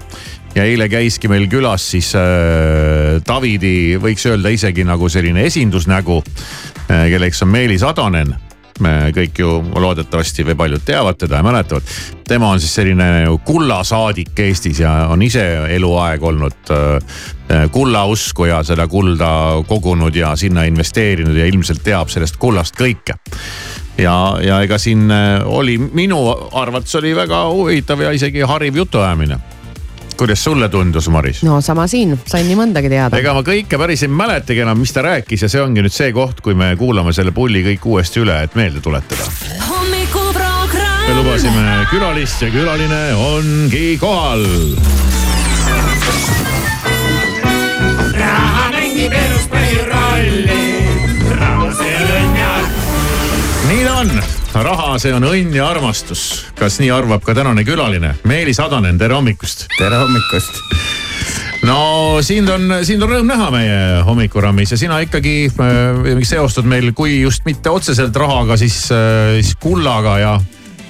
[0.54, 7.10] ja eile käiski meil külas siis äh, Davidi, võiks öelda isegi nagu selline esindusnägu äh,,
[7.12, 8.34] kelleks on Meelis Atonen
[8.80, 11.82] me kõik ju loodetavasti või paljud teavad teda ja mäletavad.
[12.28, 15.44] tema on siis selline kullasaadik Eestis ja on ise
[15.74, 22.36] eluaeg olnud äh, kullausku ja seda kulda kogunud ja sinna investeerinud ja ilmselt teab sellest
[22.36, 23.18] kullast kõike
[23.98, 26.20] ja, ja ega siin äh, oli minu
[26.52, 29.38] arvates oli väga huvitav ja isegi hariv jutuajamine.
[30.18, 31.42] Kuidas sulle tundus, Maris?
[31.46, 33.18] no sama siin, sain nii mõndagi teada.
[33.18, 36.12] ega ma kõike päris ei mäletagi enam, mis ta rääkis ja see ongi nüüd see
[36.16, 39.28] koht, kui me kuulame selle pulli kõik uuesti üle, et meelde tuletada.
[41.02, 44.46] me lubasime külalist ja külaline ongi kohal.
[53.72, 54.10] Nii ta on,
[54.66, 56.22] raha, see on õnn ja armastus.
[56.58, 59.64] kas nii arvab ka tänane külaline, Meelis Adanen, tere hommikust.
[59.78, 60.58] tere hommikust.
[61.64, 66.90] no sind on, sind on rõõm näha meie hommikurammis ja sina ikkagi äh, seostud meil,
[66.92, 70.36] kui just mitte otseselt rahaga, siis äh,, siis kullaga ja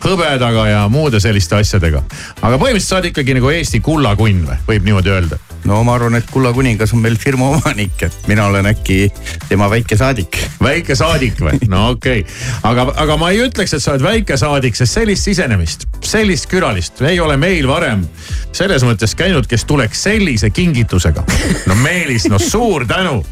[0.03, 2.03] hõbedaga ja muude selliste asjadega.
[2.43, 5.39] aga põhimõtteliselt sa oled ikkagi nagu Eesti kullakunn või, võib niimoodi öelda?
[5.69, 9.07] No ma arvan, et Kulla kuningas on meil firma omanik, et mina olen äkki
[9.49, 10.39] tema väike saadik.
[10.63, 11.61] väike saadik või?
[11.71, 12.37] no okei okay.,
[12.69, 17.03] aga, aga ma ei ütleks, et sa oled väike saadik, sest sellist sisenemist, sellist külalist
[17.07, 18.05] ei ole meil varem
[18.53, 21.25] selles mõttes käinud, kes tuleks sellise kingitusega.
[21.71, 23.23] no Meelis, no suur tänu.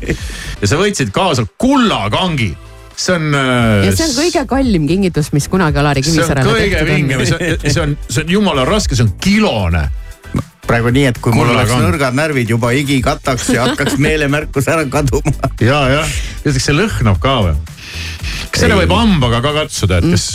[0.60, 2.54] ja sa võtsid kaasa kullakangi
[3.00, 7.72] see on äh, ja see on kõige kallim kingitus, mis kunagi Alari kõige tehtud on,
[7.72, 9.86] see on, see on jumala raske, see on kilone.
[10.70, 11.88] Praegu nii, et kui mul oleks Kullaga on.
[11.88, 15.34] nõrgad närvid juba higi kataks ja hakkaks meelemärkus ära kaduma.
[15.62, 16.14] ja, jah,
[16.44, 17.56] ütleks see lõhnab ka või?
[18.50, 20.28] kas selle võib hambaga ka katsuda, et kes?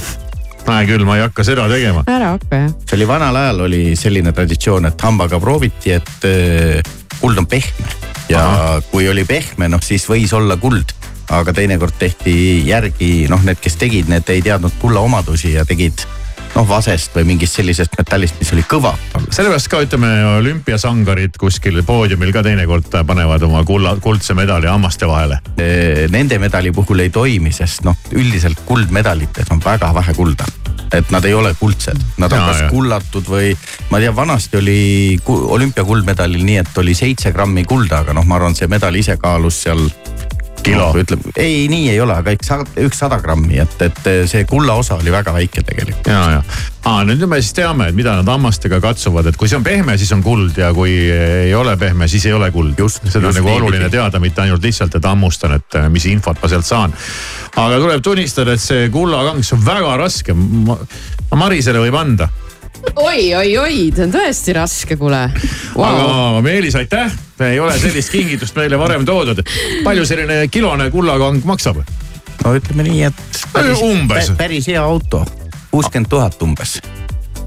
[0.70, 2.04] näe küll, ma ei hakka seda tegema.
[2.10, 2.72] ära hakka jah.
[2.84, 7.98] see oli vanal ajal oli selline traditsioon, et hambaga prooviti, et äh, kuld on pehme
[8.30, 8.80] ja Aha.
[8.90, 10.96] kui oli pehme, noh siis võis olla kuld.
[11.30, 12.32] aga teinekord tehti
[12.66, 16.02] järgi, noh, need, kes tegid, need ei teadnud kulla omadusi ja tegid
[16.54, 18.94] noh, vasest või mingist sellisest metallist, mis oli kõva.
[19.30, 25.40] sellepärast ka ütleme, olümpiasangarid kuskil poodiumil ka teinekord panevad oma kulla, kuldse medali hammaste vahele.
[26.10, 30.48] Nende medali puhul ei toimi, sest noh, üldiselt kuldmedalites on väga vähe kulda
[30.92, 32.70] et nad ei ole kuldsed, nad on Jaa, kas jaa.
[32.72, 33.52] kullatud või
[33.92, 38.26] ma ei tea, vanasti oli ku- olümpiakuldmedalil nii, et oli seitse grammi kulda, aga noh,
[38.26, 39.84] ma arvan, see medal ise kaalus seal.
[40.62, 40.90] Kilo.
[40.98, 42.50] ütleme, ei, nii ei ole, aga üks,
[42.84, 46.10] üks sada grammi, et, et see kulla osa oli väga väike tegelikult.
[46.10, 46.42] ja, ja,
[46.90, 49.96] aa nüüd me siis teame, et mida nad hammastega katsuvad, et kui see on pehme,
[50.00, 52.76] siis on kuld ja kui ei ole pehme, siis ei ole kuld.
[52.78, 56.38] Just, seda on nagu oluline teada, mitte ainult lihtsalt, et hammustan, et äh, mis infot
[56.42, 56.94] ma sealt saan.
[57.56, 60.36] aga tuleb tunnistada, et see kullakangs on väga raske.
[60.36, 60.78] ma
[61.38, 62.28] Marisele võib anda
[62.96, 65.24] oi, oi, oi, see on tõesti raske, kuule
[65.76, 65.84] wow..
[65.86, 69.42] aga Meelis, aitäh, ei ole sellist kingitust meile varem toodud.
[69.84, 71.82] palju selline kilone kullakang maksab?
[72.44, 74.30] no ütleme nii, et päris, Umbes.
[74.30, 75.24] pä- päris hea auto,
[75.70, 76.80] kuuskümmend tuhat umbes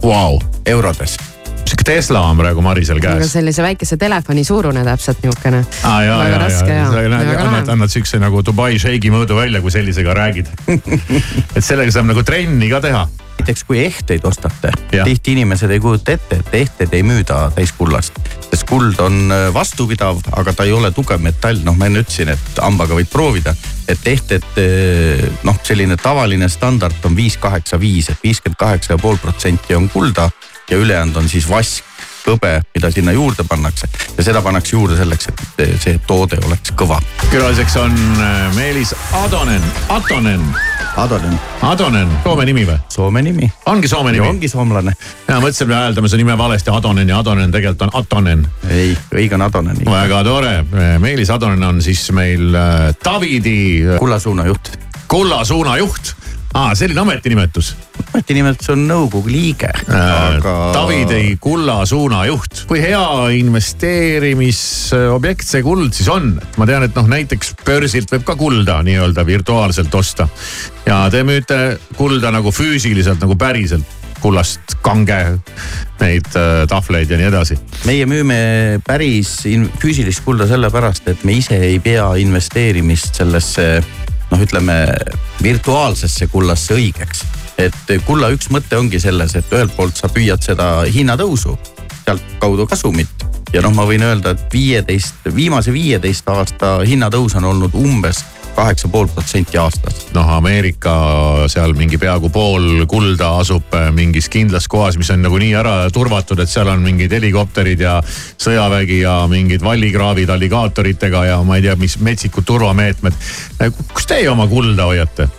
[0.03, 1.17] Vau, eurodes.
[1.65, 3.33] Sihuke Tesla on praegu Marisel aga käes.
[3.33, 8.77] sellise väikese telefoni suurune täpselt aa ja, väga raske ja annad, annad siukse nagu Dubai
[8.79, 10.49] sheigi mõõdu välja, kui sellisega räägid.
[11.57, 13.07] et sellega saab nagu trenni ka teha.
[13.39, 18.19] näiteks kui ehteid ostate, tihti inimesed ei kujuta ette, et ehted ei müüda täiskullast.
[18.49, 22.29] sest kuld on äh, vastupidav, aga ta ei ole tugev metall, noh, ma enne ütlesin,
[22.35, 23.55] et hambaga võid proovida.
[23.87, 24.45] et ehted,
[25.43, 29.89] noh, selline tavaline standard on viis, kaheksa, viis, et viiskümmend kaheksa ja pool protsenti on
[29.89, 30.29] kulda
[30.69, 31.83] ja ülejäänud on siis vask,
[32.27, 33.87] hõbe, mida sinna juurde pannakse
[34.17, 36.99] ja seda pannakse juurde selleks, et see toode oleks kõva.
[37.31, 38.93] külaliseks on äh, Meelis
[39.23, 40.45] Adonen, Atonen,
[40.97, 42.77] Adonen, Adonen, Soome nimi või?
[42.89, 43.51] Soome nimi.
[43.65, 44.27] ongi Soome nimi?
[44.27, 44.95] ongi soomlane.
[45.27, 48.47] ja mõtlesin, me hääldame su nime valesti, Adonen ja Adonen tegelikult on Atonen.
[48.69, 49.83] ei, õige on Adonen.
[49.85, 50.55] väga tore,
[50.99, 54.77] Meelis Adonen on siis meil äh, Tavidi äh, kullasuunajuht.
[55.07, 56.15] kullasuunajuht.
[56.53, 57.75] aa, selline ametinimetus.
[58.13, 60.71] ametinimetus on nõukogu liige, aga.
[60.75, 62.65] Davidi kulla suunajuht.
[62.69, 66.41] kui hea investeerimisobjekt see kuld siis on?
[66.57, 70.27] ma tean, et noh, näiteks börsilt võib ka kulda nii-öelda virtuaalselt osta.
[70.85, 73.85] ja te müüte kulda nagu füüsiliselt nagu päriselt,
[74.23, 75.39] kullast kange,
[75.99, 77.55] neid äh, tahvleid ja nii edasi.
[77.89, 78.39] meie müüme
[78.85, 79.29] päris
[79.81, 83.65] füüsilist kulda sellepärast, et me ise ei pea investeerimist sellesse
[84.33, 84.77] noh, ütleme
[85.43, 87.23] virtuaalsesse kullasse õigeks.
[87.61, 91.53] et kulla üks mõte ongi selles, et ühelt poolt sa püüad seda hinnatõusu,
[92.01, 97.77] sealtkaudu kasumit ja noh, ma võin öelda, et viieteist, viimase viieteist aasta hinnatõus on olnud
[97.77, 98.23] umbes
[98.55, 100.07] kaheksa pool protsenti aastas.
[100.13, 100.93] noh, Ameerika
[101.51, 106.39] seal mingi peaaegu pool kulda asub äh, mingis kindlas kohas, mis on nagunii ära turvatud,
[106.39, 111.75] et seal on mingid helikopterid ja sõjavägi ja mingid vallikraavid alligaatoritega ja ma ei tea,
[111.79, 113.17] mis metsikud turvameetmed.
[113.93, 115.29] kus teie oma kulda hoiate?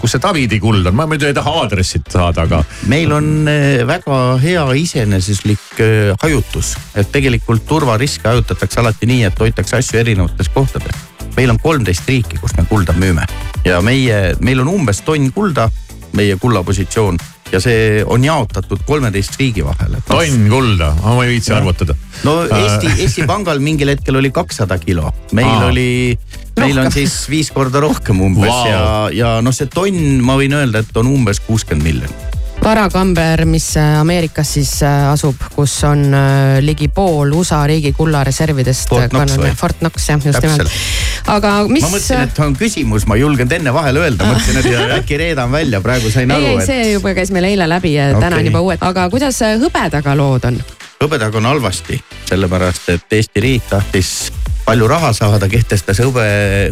[0.00, 3.48] kus see Davidi kuld on, ma muidu ei taha aadressit saada, aga meil on
[3.86, 10.52] väga hea iseeneslik eh, hajutus, et tegelikult turvariske hajutatakse alati nii, et hoitakse asju erinevates
[10.52, 11.11] kohtades.
[11.36, 13.26] Meil on kolmteist riiki, kus me kulda müüme
[13.64, 15.68] ja meie, meil on umbes tonn kulda,
[16.16, 17.20] meie kullapositsioon
[17.52, 19.98] ja see on jaotatud kolmeteist riigi vahel.
[20.08, 21.96] tonn kulda, ma ei viitsi arvutada.
[22.24, 25.68] no Eesti, Eesti Pangal mingil hetkel oli kakssada kilo, meil Aa.
[25.68, 26.18] Oli,
[26.60, 28.68] meil on siis viis korda rohkem umbes wow.
[28.68, 28.84] ja,
[29.16, 32.41] ja noh, see tonn, ma võin öelda, et on umbes kuuskümmend miljonit.
[32.64, 38.88] varakamber, mis äh, Ameerikas siis äh, asub, kus on äh, ligi pool USA riigi kullareservidest.
[38.88, 39.54] Fort Knox või?
[39.58, 40.68] Fort Knox jah, just Täpselt.
[40.68, 41.30] nimelt.
[41.34, 41.92] aga mis ma.
[41.96, 45.82] mõtlesin, et on küsimus, ma ei julgenud enne vahele öelda, mõtlesin, et äkki reedan välja,
[45.84, 48.52] praegu sain ei, aru, ei, et see juba käis meil eile läbi ja täna on
[48.52, 50.62] juba uued, aga kuidas hõbedaga lood on?
[51.02, 51.98] hõbedaga on halvasti,
[52.30, 54.30] sellepärast et Eesti riik tahtis
[54.62, 56.24] palju raha saada, kehtestas hõbe,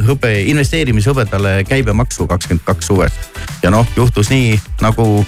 [0.07, 3.17] hõbe, investeerimishõbedale käibemaksu kakskümmend kaks suves.
[3.63, 4.55] ja noh, juhtus nii
[4.87, 5.25] nagu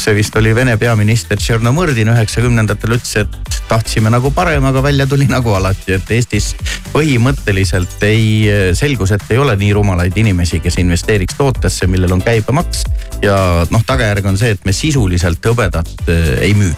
[0.00, 5.26] see vist oli Vene peaminister Tšernomõrdin üheksakümnendatel ütles, et tahtsime nagu parem, aga välja tuli
[5.30, 6.52] nagu alati, et Eestis
[6.92, 12.84] põhimõtteliselt ei, selgus, et ei ole nii rumalaid inimesi, kes investeeriks tootesse, millel on käibemaks.
[13.22, 13.36] ja
[13.70, 16.74] noh, tagajärg on see, et me sisuliselt hõbedat eh, ei müü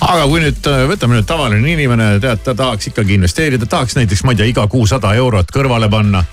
[0.00, 4.22] aga kui nüüd äh, võtame nüüd tavaline inimene, tead, ta tahaks ikkagi investeerida, tahaks näiteks,
[4.26, 6.24] ma ei tea, iga kuu sada eurot kõrvale panna.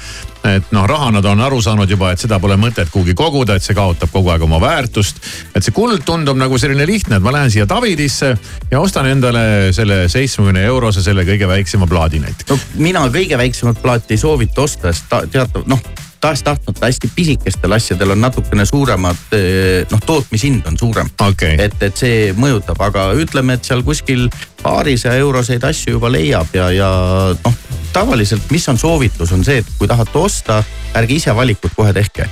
[0.44, 3.64] et noh, rahana ta on aru saanud juba, et seda pole mõtet kuhugi koguda, et
[3.64, 5.22] see kaotab kogu aeg oma väärtust.
[5.56, 8.36] et see kuld tundub nagu selline lihtne, et ma lähen siia Davidisse
[8.72, 12.50] ja ostan endale selle seitsmekümne eurose, selle kõige väiksema plaadi näiteks.
[12.50, 15.80] no mina kõige väiksemat plaati ei soovita osta, sest ta teatav noh
[16.24, 21.10] tahes-tahtmata hästi pisikestel asjadel on natukene suuremad, eh, noh tootmishind on suurem.
[21.20, 21.58] Okay..
[21.60, 24.30] et, et see mõjutab, aga ütleme, et seal kuskil
[24.64, 26.92] paarisaja euroseid asju juba leiab ja, ja
[27.34, 27.58] noh,
[27.94, 30.62] tavaliselt, mis on soovitus, on see, et kui tahate osta,
[30.98, 32.30] ärge ise valikut kohe tehke,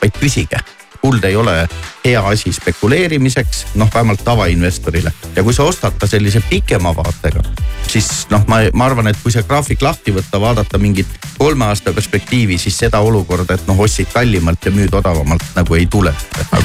[0.00, 0.64] vaid küsige
[1.04, 1.68] kuld ei ole
[2.04, 5.12] hea asi spekuleerimiseks, noh vähemalt tavainvestorile.
[5.36, 7.42] ja kui sa ostad ta sellise pikema vaatega,
[7.88, 11.92] siis noh, ma, ma arvan, et kui see graafik lahti võtta, vaadata mingit kolme aasta
[11.92, 16.14] perspektiivi, siis seda olukorda, et noh, ostsid kallimalt ja müüd odavamalt nagu ei tule.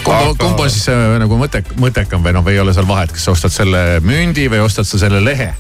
[0.06, 3.12] kumb, kumb on siis äh, nagu mõte, mõttekam või noh, või ei ole seal vahet,
[3.12, 5.52] kas sa ostad selle mündi või ostad sa selle lehe?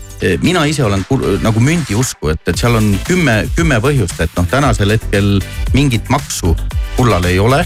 [0.43, 1.05] mina ise olen
[1.43, 5.37] nagu mündi usku, et, et seal on kümme, kümme põhjust, et noh, tänasel hetkel
[5.71, 6.55] mingit maksu
[6.97, 7.61] kullal ei ole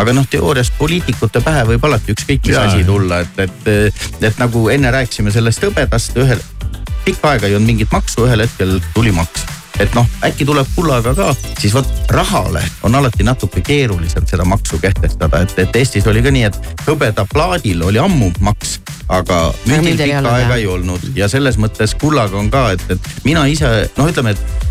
[0.00, 4.68] aga noh, teoorias poliitikute pähe võib alati ükskõik mis asi tulla, et, et, et nagu
[4.72, 6.40] enne rääkisime sellest hõbedast, ühel
[7.04, 9.46] pikka aega ei olnud mingit maksu, ühel hetkel tuli maks.
[9.80, 14.76] Et noh, äkki tuleb kullaga ka, siis vot rahale on alati natuke keerulisem seda maksu
[14.80, 18.76] kehtestada, et, et Eestis oli ka nii, et hõbedaplaadil oli ammu maks,
[19.10, 23.46] aga mündil pikka aega ei olnud ja selles mõttes kullaga on ka, et, et mina
[23.50, 24.68] ise noh, ütleme, et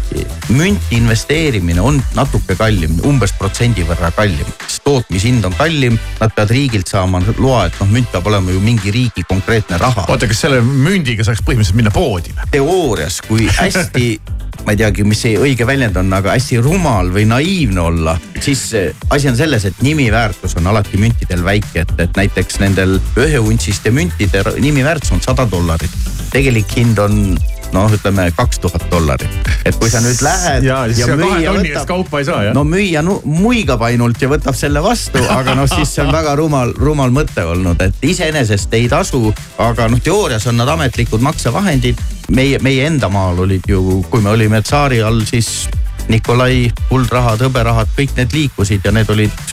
[0.49, 5.99] münti investeerimine on natuke kallim, umbes protsendi võrra kallim, sest tootmishind on kallim.
[6.19, 10.07] Nad peavad riigilt saama loa, et noh, münt peab olema ju mingi riigi konkreetne raha.
[10.09, 12.51] oota, kas selle mündiga saaks põhimõtteliselt minna poodi või?
[12.55, 14.11] teoorias, kui hästi
[14.65, 18.65] ma ei teagi, mis see õige väljend on, aga hästi rumal või naiivne olla, siis
[19.09, 24.43] asi on selles, et nimiväärtus on alati müntidel väike, et, et näiteks nendel üheuntsiste müntide
[24.59, 25.95] nimiväärtus on sada dollarit.
[26.33, 27.37] tegelik hind on
[27.73, 29.49] noh, ütleme kaks tuhat dollarit.
[29.65, 30.63] et kui sa nüüd lähed.
[30.63, 31.85] ja, ja müüja võtab.
[31.87, 32.55] kaupa ei saa jah.
[32.55, 36.73] no müüja muigab ainult ja võtab selle vastu, aga noh, siis see on väga rumal,
[36.77, 41.99] rumal mõte olnud, et iseenesest ei tasu, aga noh, teoorias on nad ametlikud maksevahendid.
[42.35, 45.69] meie, meie enda maal olid ju, kui me olime tsaari all, siis
[46.09, 49.43] Nikolai kuldrahad, hõberahad, kõik need liikusid ja need olid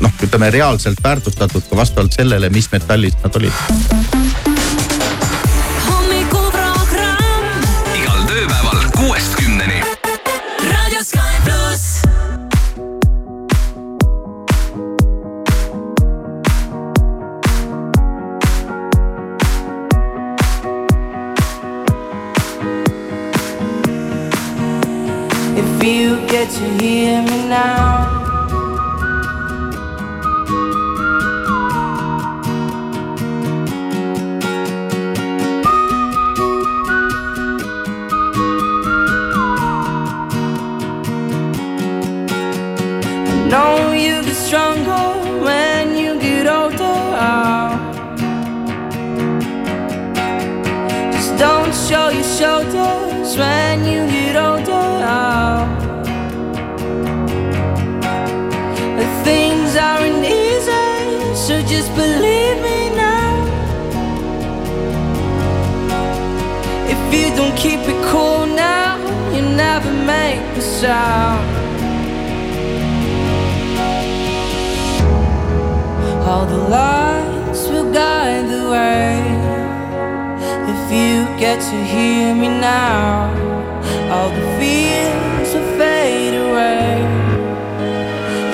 [0.00, 4.21] noh, ütleme reaalselt väärtustatud ka vastavalt sellele, mis metallist nad olid
[26.32, 28.08] get to hear me now.
[43.28, 45.04] I know you get stronger
[45.44, 46.78] when you get older.
[51.12, 53.11] Just don't show your shoulders
[61.82, 63.32] just believe me now.
[66.94, 68.98] If you don't keep it cool now,
[69.34, 71.44] you never make a sound.
[76.28, 79.14] All the lights will guide the way.
[80.74, 81.14] If you
[81.44, 83.32] get to hear me now,
[84.12, 86.92] all the fears will fade away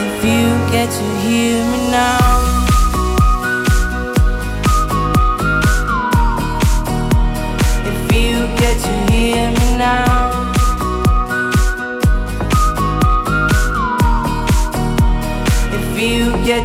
[0.06, 2.27] If you get to hear me now.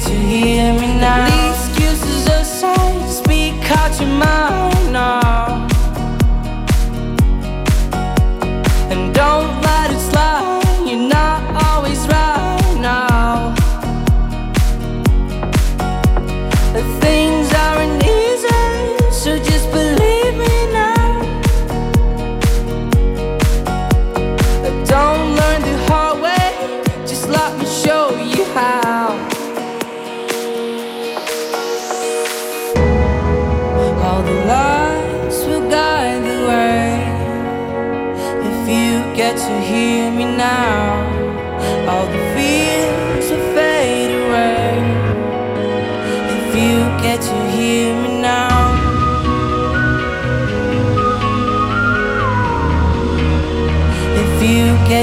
[0.05, 1.42] To hear me now.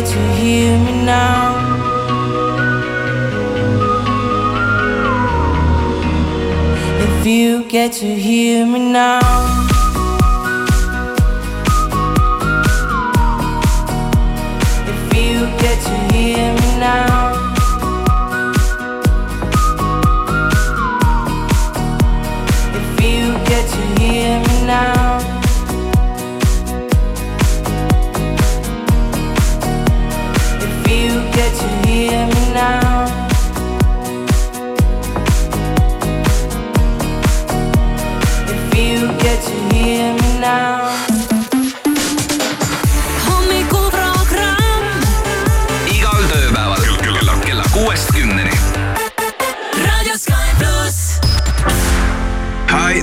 [0.01, 1.66] glad hear me now.
[7.01, 9.20] If you get to hear me now.
[14.92, 17.19] if you get to hear me now.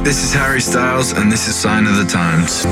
[0.08, 2.64] This is Harry Styles, and this is Sign of the Times.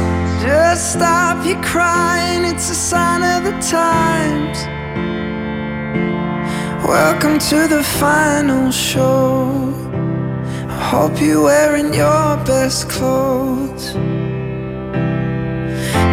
[0.41, 4.57] Just stop your crying, it's a sign of the times.
[6.88, 9.51] Welcome to the final show.
[10.69, 13.93] I hope you're wearing your best clothes.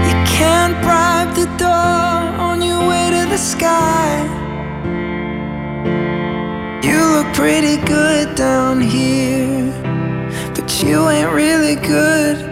[0.08, 1.68] You can't bribe the door
[2.48, 4.26] on your way to the sky.
[6.82, 9.81] You look pretty good down here
[10.82, 12.51] you ain't really good.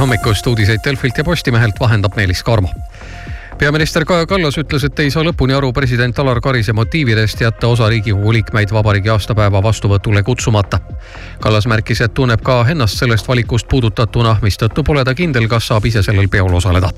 [0.00, 2.68] hommikust uudiseid Delfilt ja Postimehelt vahendab Meelis Karmo
[3.60, 7.90] peaminister Kaja Kallas ütles, et ei saa lõpuni aru president Alar Karise motiividest jätta osa
[7.92, 10.80] Riigikogu liikmeid vabariigi aastapäeva vastuvõtule kutsumata.
[11.44, 15.90] Kallas märkis, et tunneb ka ennast sellest valikust puudutatuna, mistõttu pole ta kindel, kas saab
[15.90, 16.88] ise sellel peol osaleda.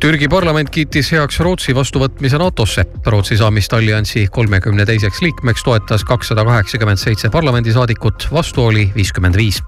[0.00, 2.84] Türgi parlament kiitis heaks Rootsi vastuvõtmise NATO-sse.
[3.06, 9.64] Rootsi saamist alliansi kolmekümne teiseks liikmeks toetas kakssada kaheksakümmend seitse parlamendisaadikut, vastu oli viiskümmend viis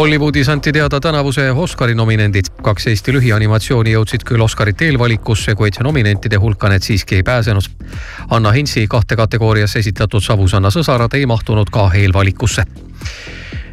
[0.00, 2.44] Hollywoodis anti teada tänavuse Oscari nominendid.
[2.62, 7.68] kaks Eesti lühianimatsiooni jõudsid küll Oscarite eelvalikusse, kuid nominentide hulka need siiski ei pääsenud.
[8.30, 12.64] Anna Hinsi kahte kategooriasse esitatud Savusanna sõsarad ei mahtunud ka eelvalikusse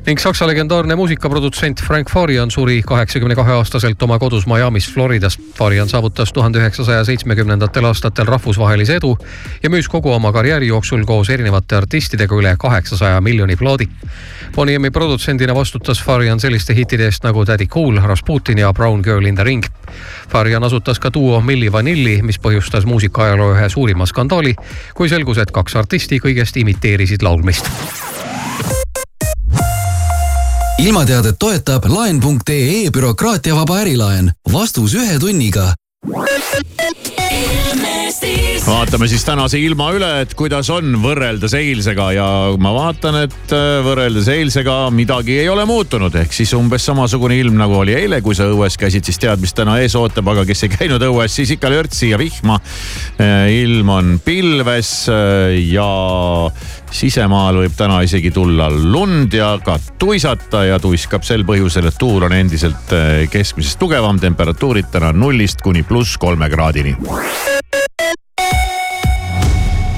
[0.07, 5.35] ning Saksa legendaarne muusikaprodutsent Frank Farian suri kaheksakümne kahe aastaselt oma kodus Miami's, Floridas.
[5.57, 9.17] Farian saavutas tuhande üheksasaja seitsmekümnendatel aastatel rahvusvahelise edu
[9.63, 13.89] ja müüs kogu oma karjääri jooksul koos erinevate artistidega üle kaheksasaja miljoni plaadi.
[14.55, 19.25] Bonnie M-i produtsendina vastutas Farian selliste hittide eest nagu Daddy Cool, Rasputin ja Brown Girl
[19.25, 19.67] in the Ring.
[20.29, 24.55] Farian asutas ka duo Milli Vanilli, mis põhjustas muusikaajaloo ühe suurima skandaali,
[24.95, 27.67] kui selgus, et kaks artisti kõigest imiteerisid laulmist
[30.79, 34.31] ilmateadet toetab laen.ee bürokraatiavaba ärilaen.
[34.53, 35.73] vastus ühe tunniga
[38.67, 42.27] vaatame siis tänase ilma üle, et kuidas on võrreldes eilsega ja
[42.59, 47.55] ma vaatan, et äh, võrreldes eilsega midagi ei ole muutunud, ehk siis umbes samasugune ilm
[47.59, 50.67] nagu oli eile, kui sa õues käisid, siis tead, mis täna ees ootab, aga kes
[50.67, 52.59] ei käinud õues, siis ikka lörtsi ja vihma.
[53.23, 55.87] Äh, ilm on pilves äh, ja
[56.91, 62.27] sisemaal võib täna isegi tulla lund ja ka tuisata ja tuiskab sel põhjusel, et tuul
[62.27, 62.93] on endiselt
[63.31, 66.95] keskmisest tugevam, temperatuurid täna nullist kuni pluss kolme kraadini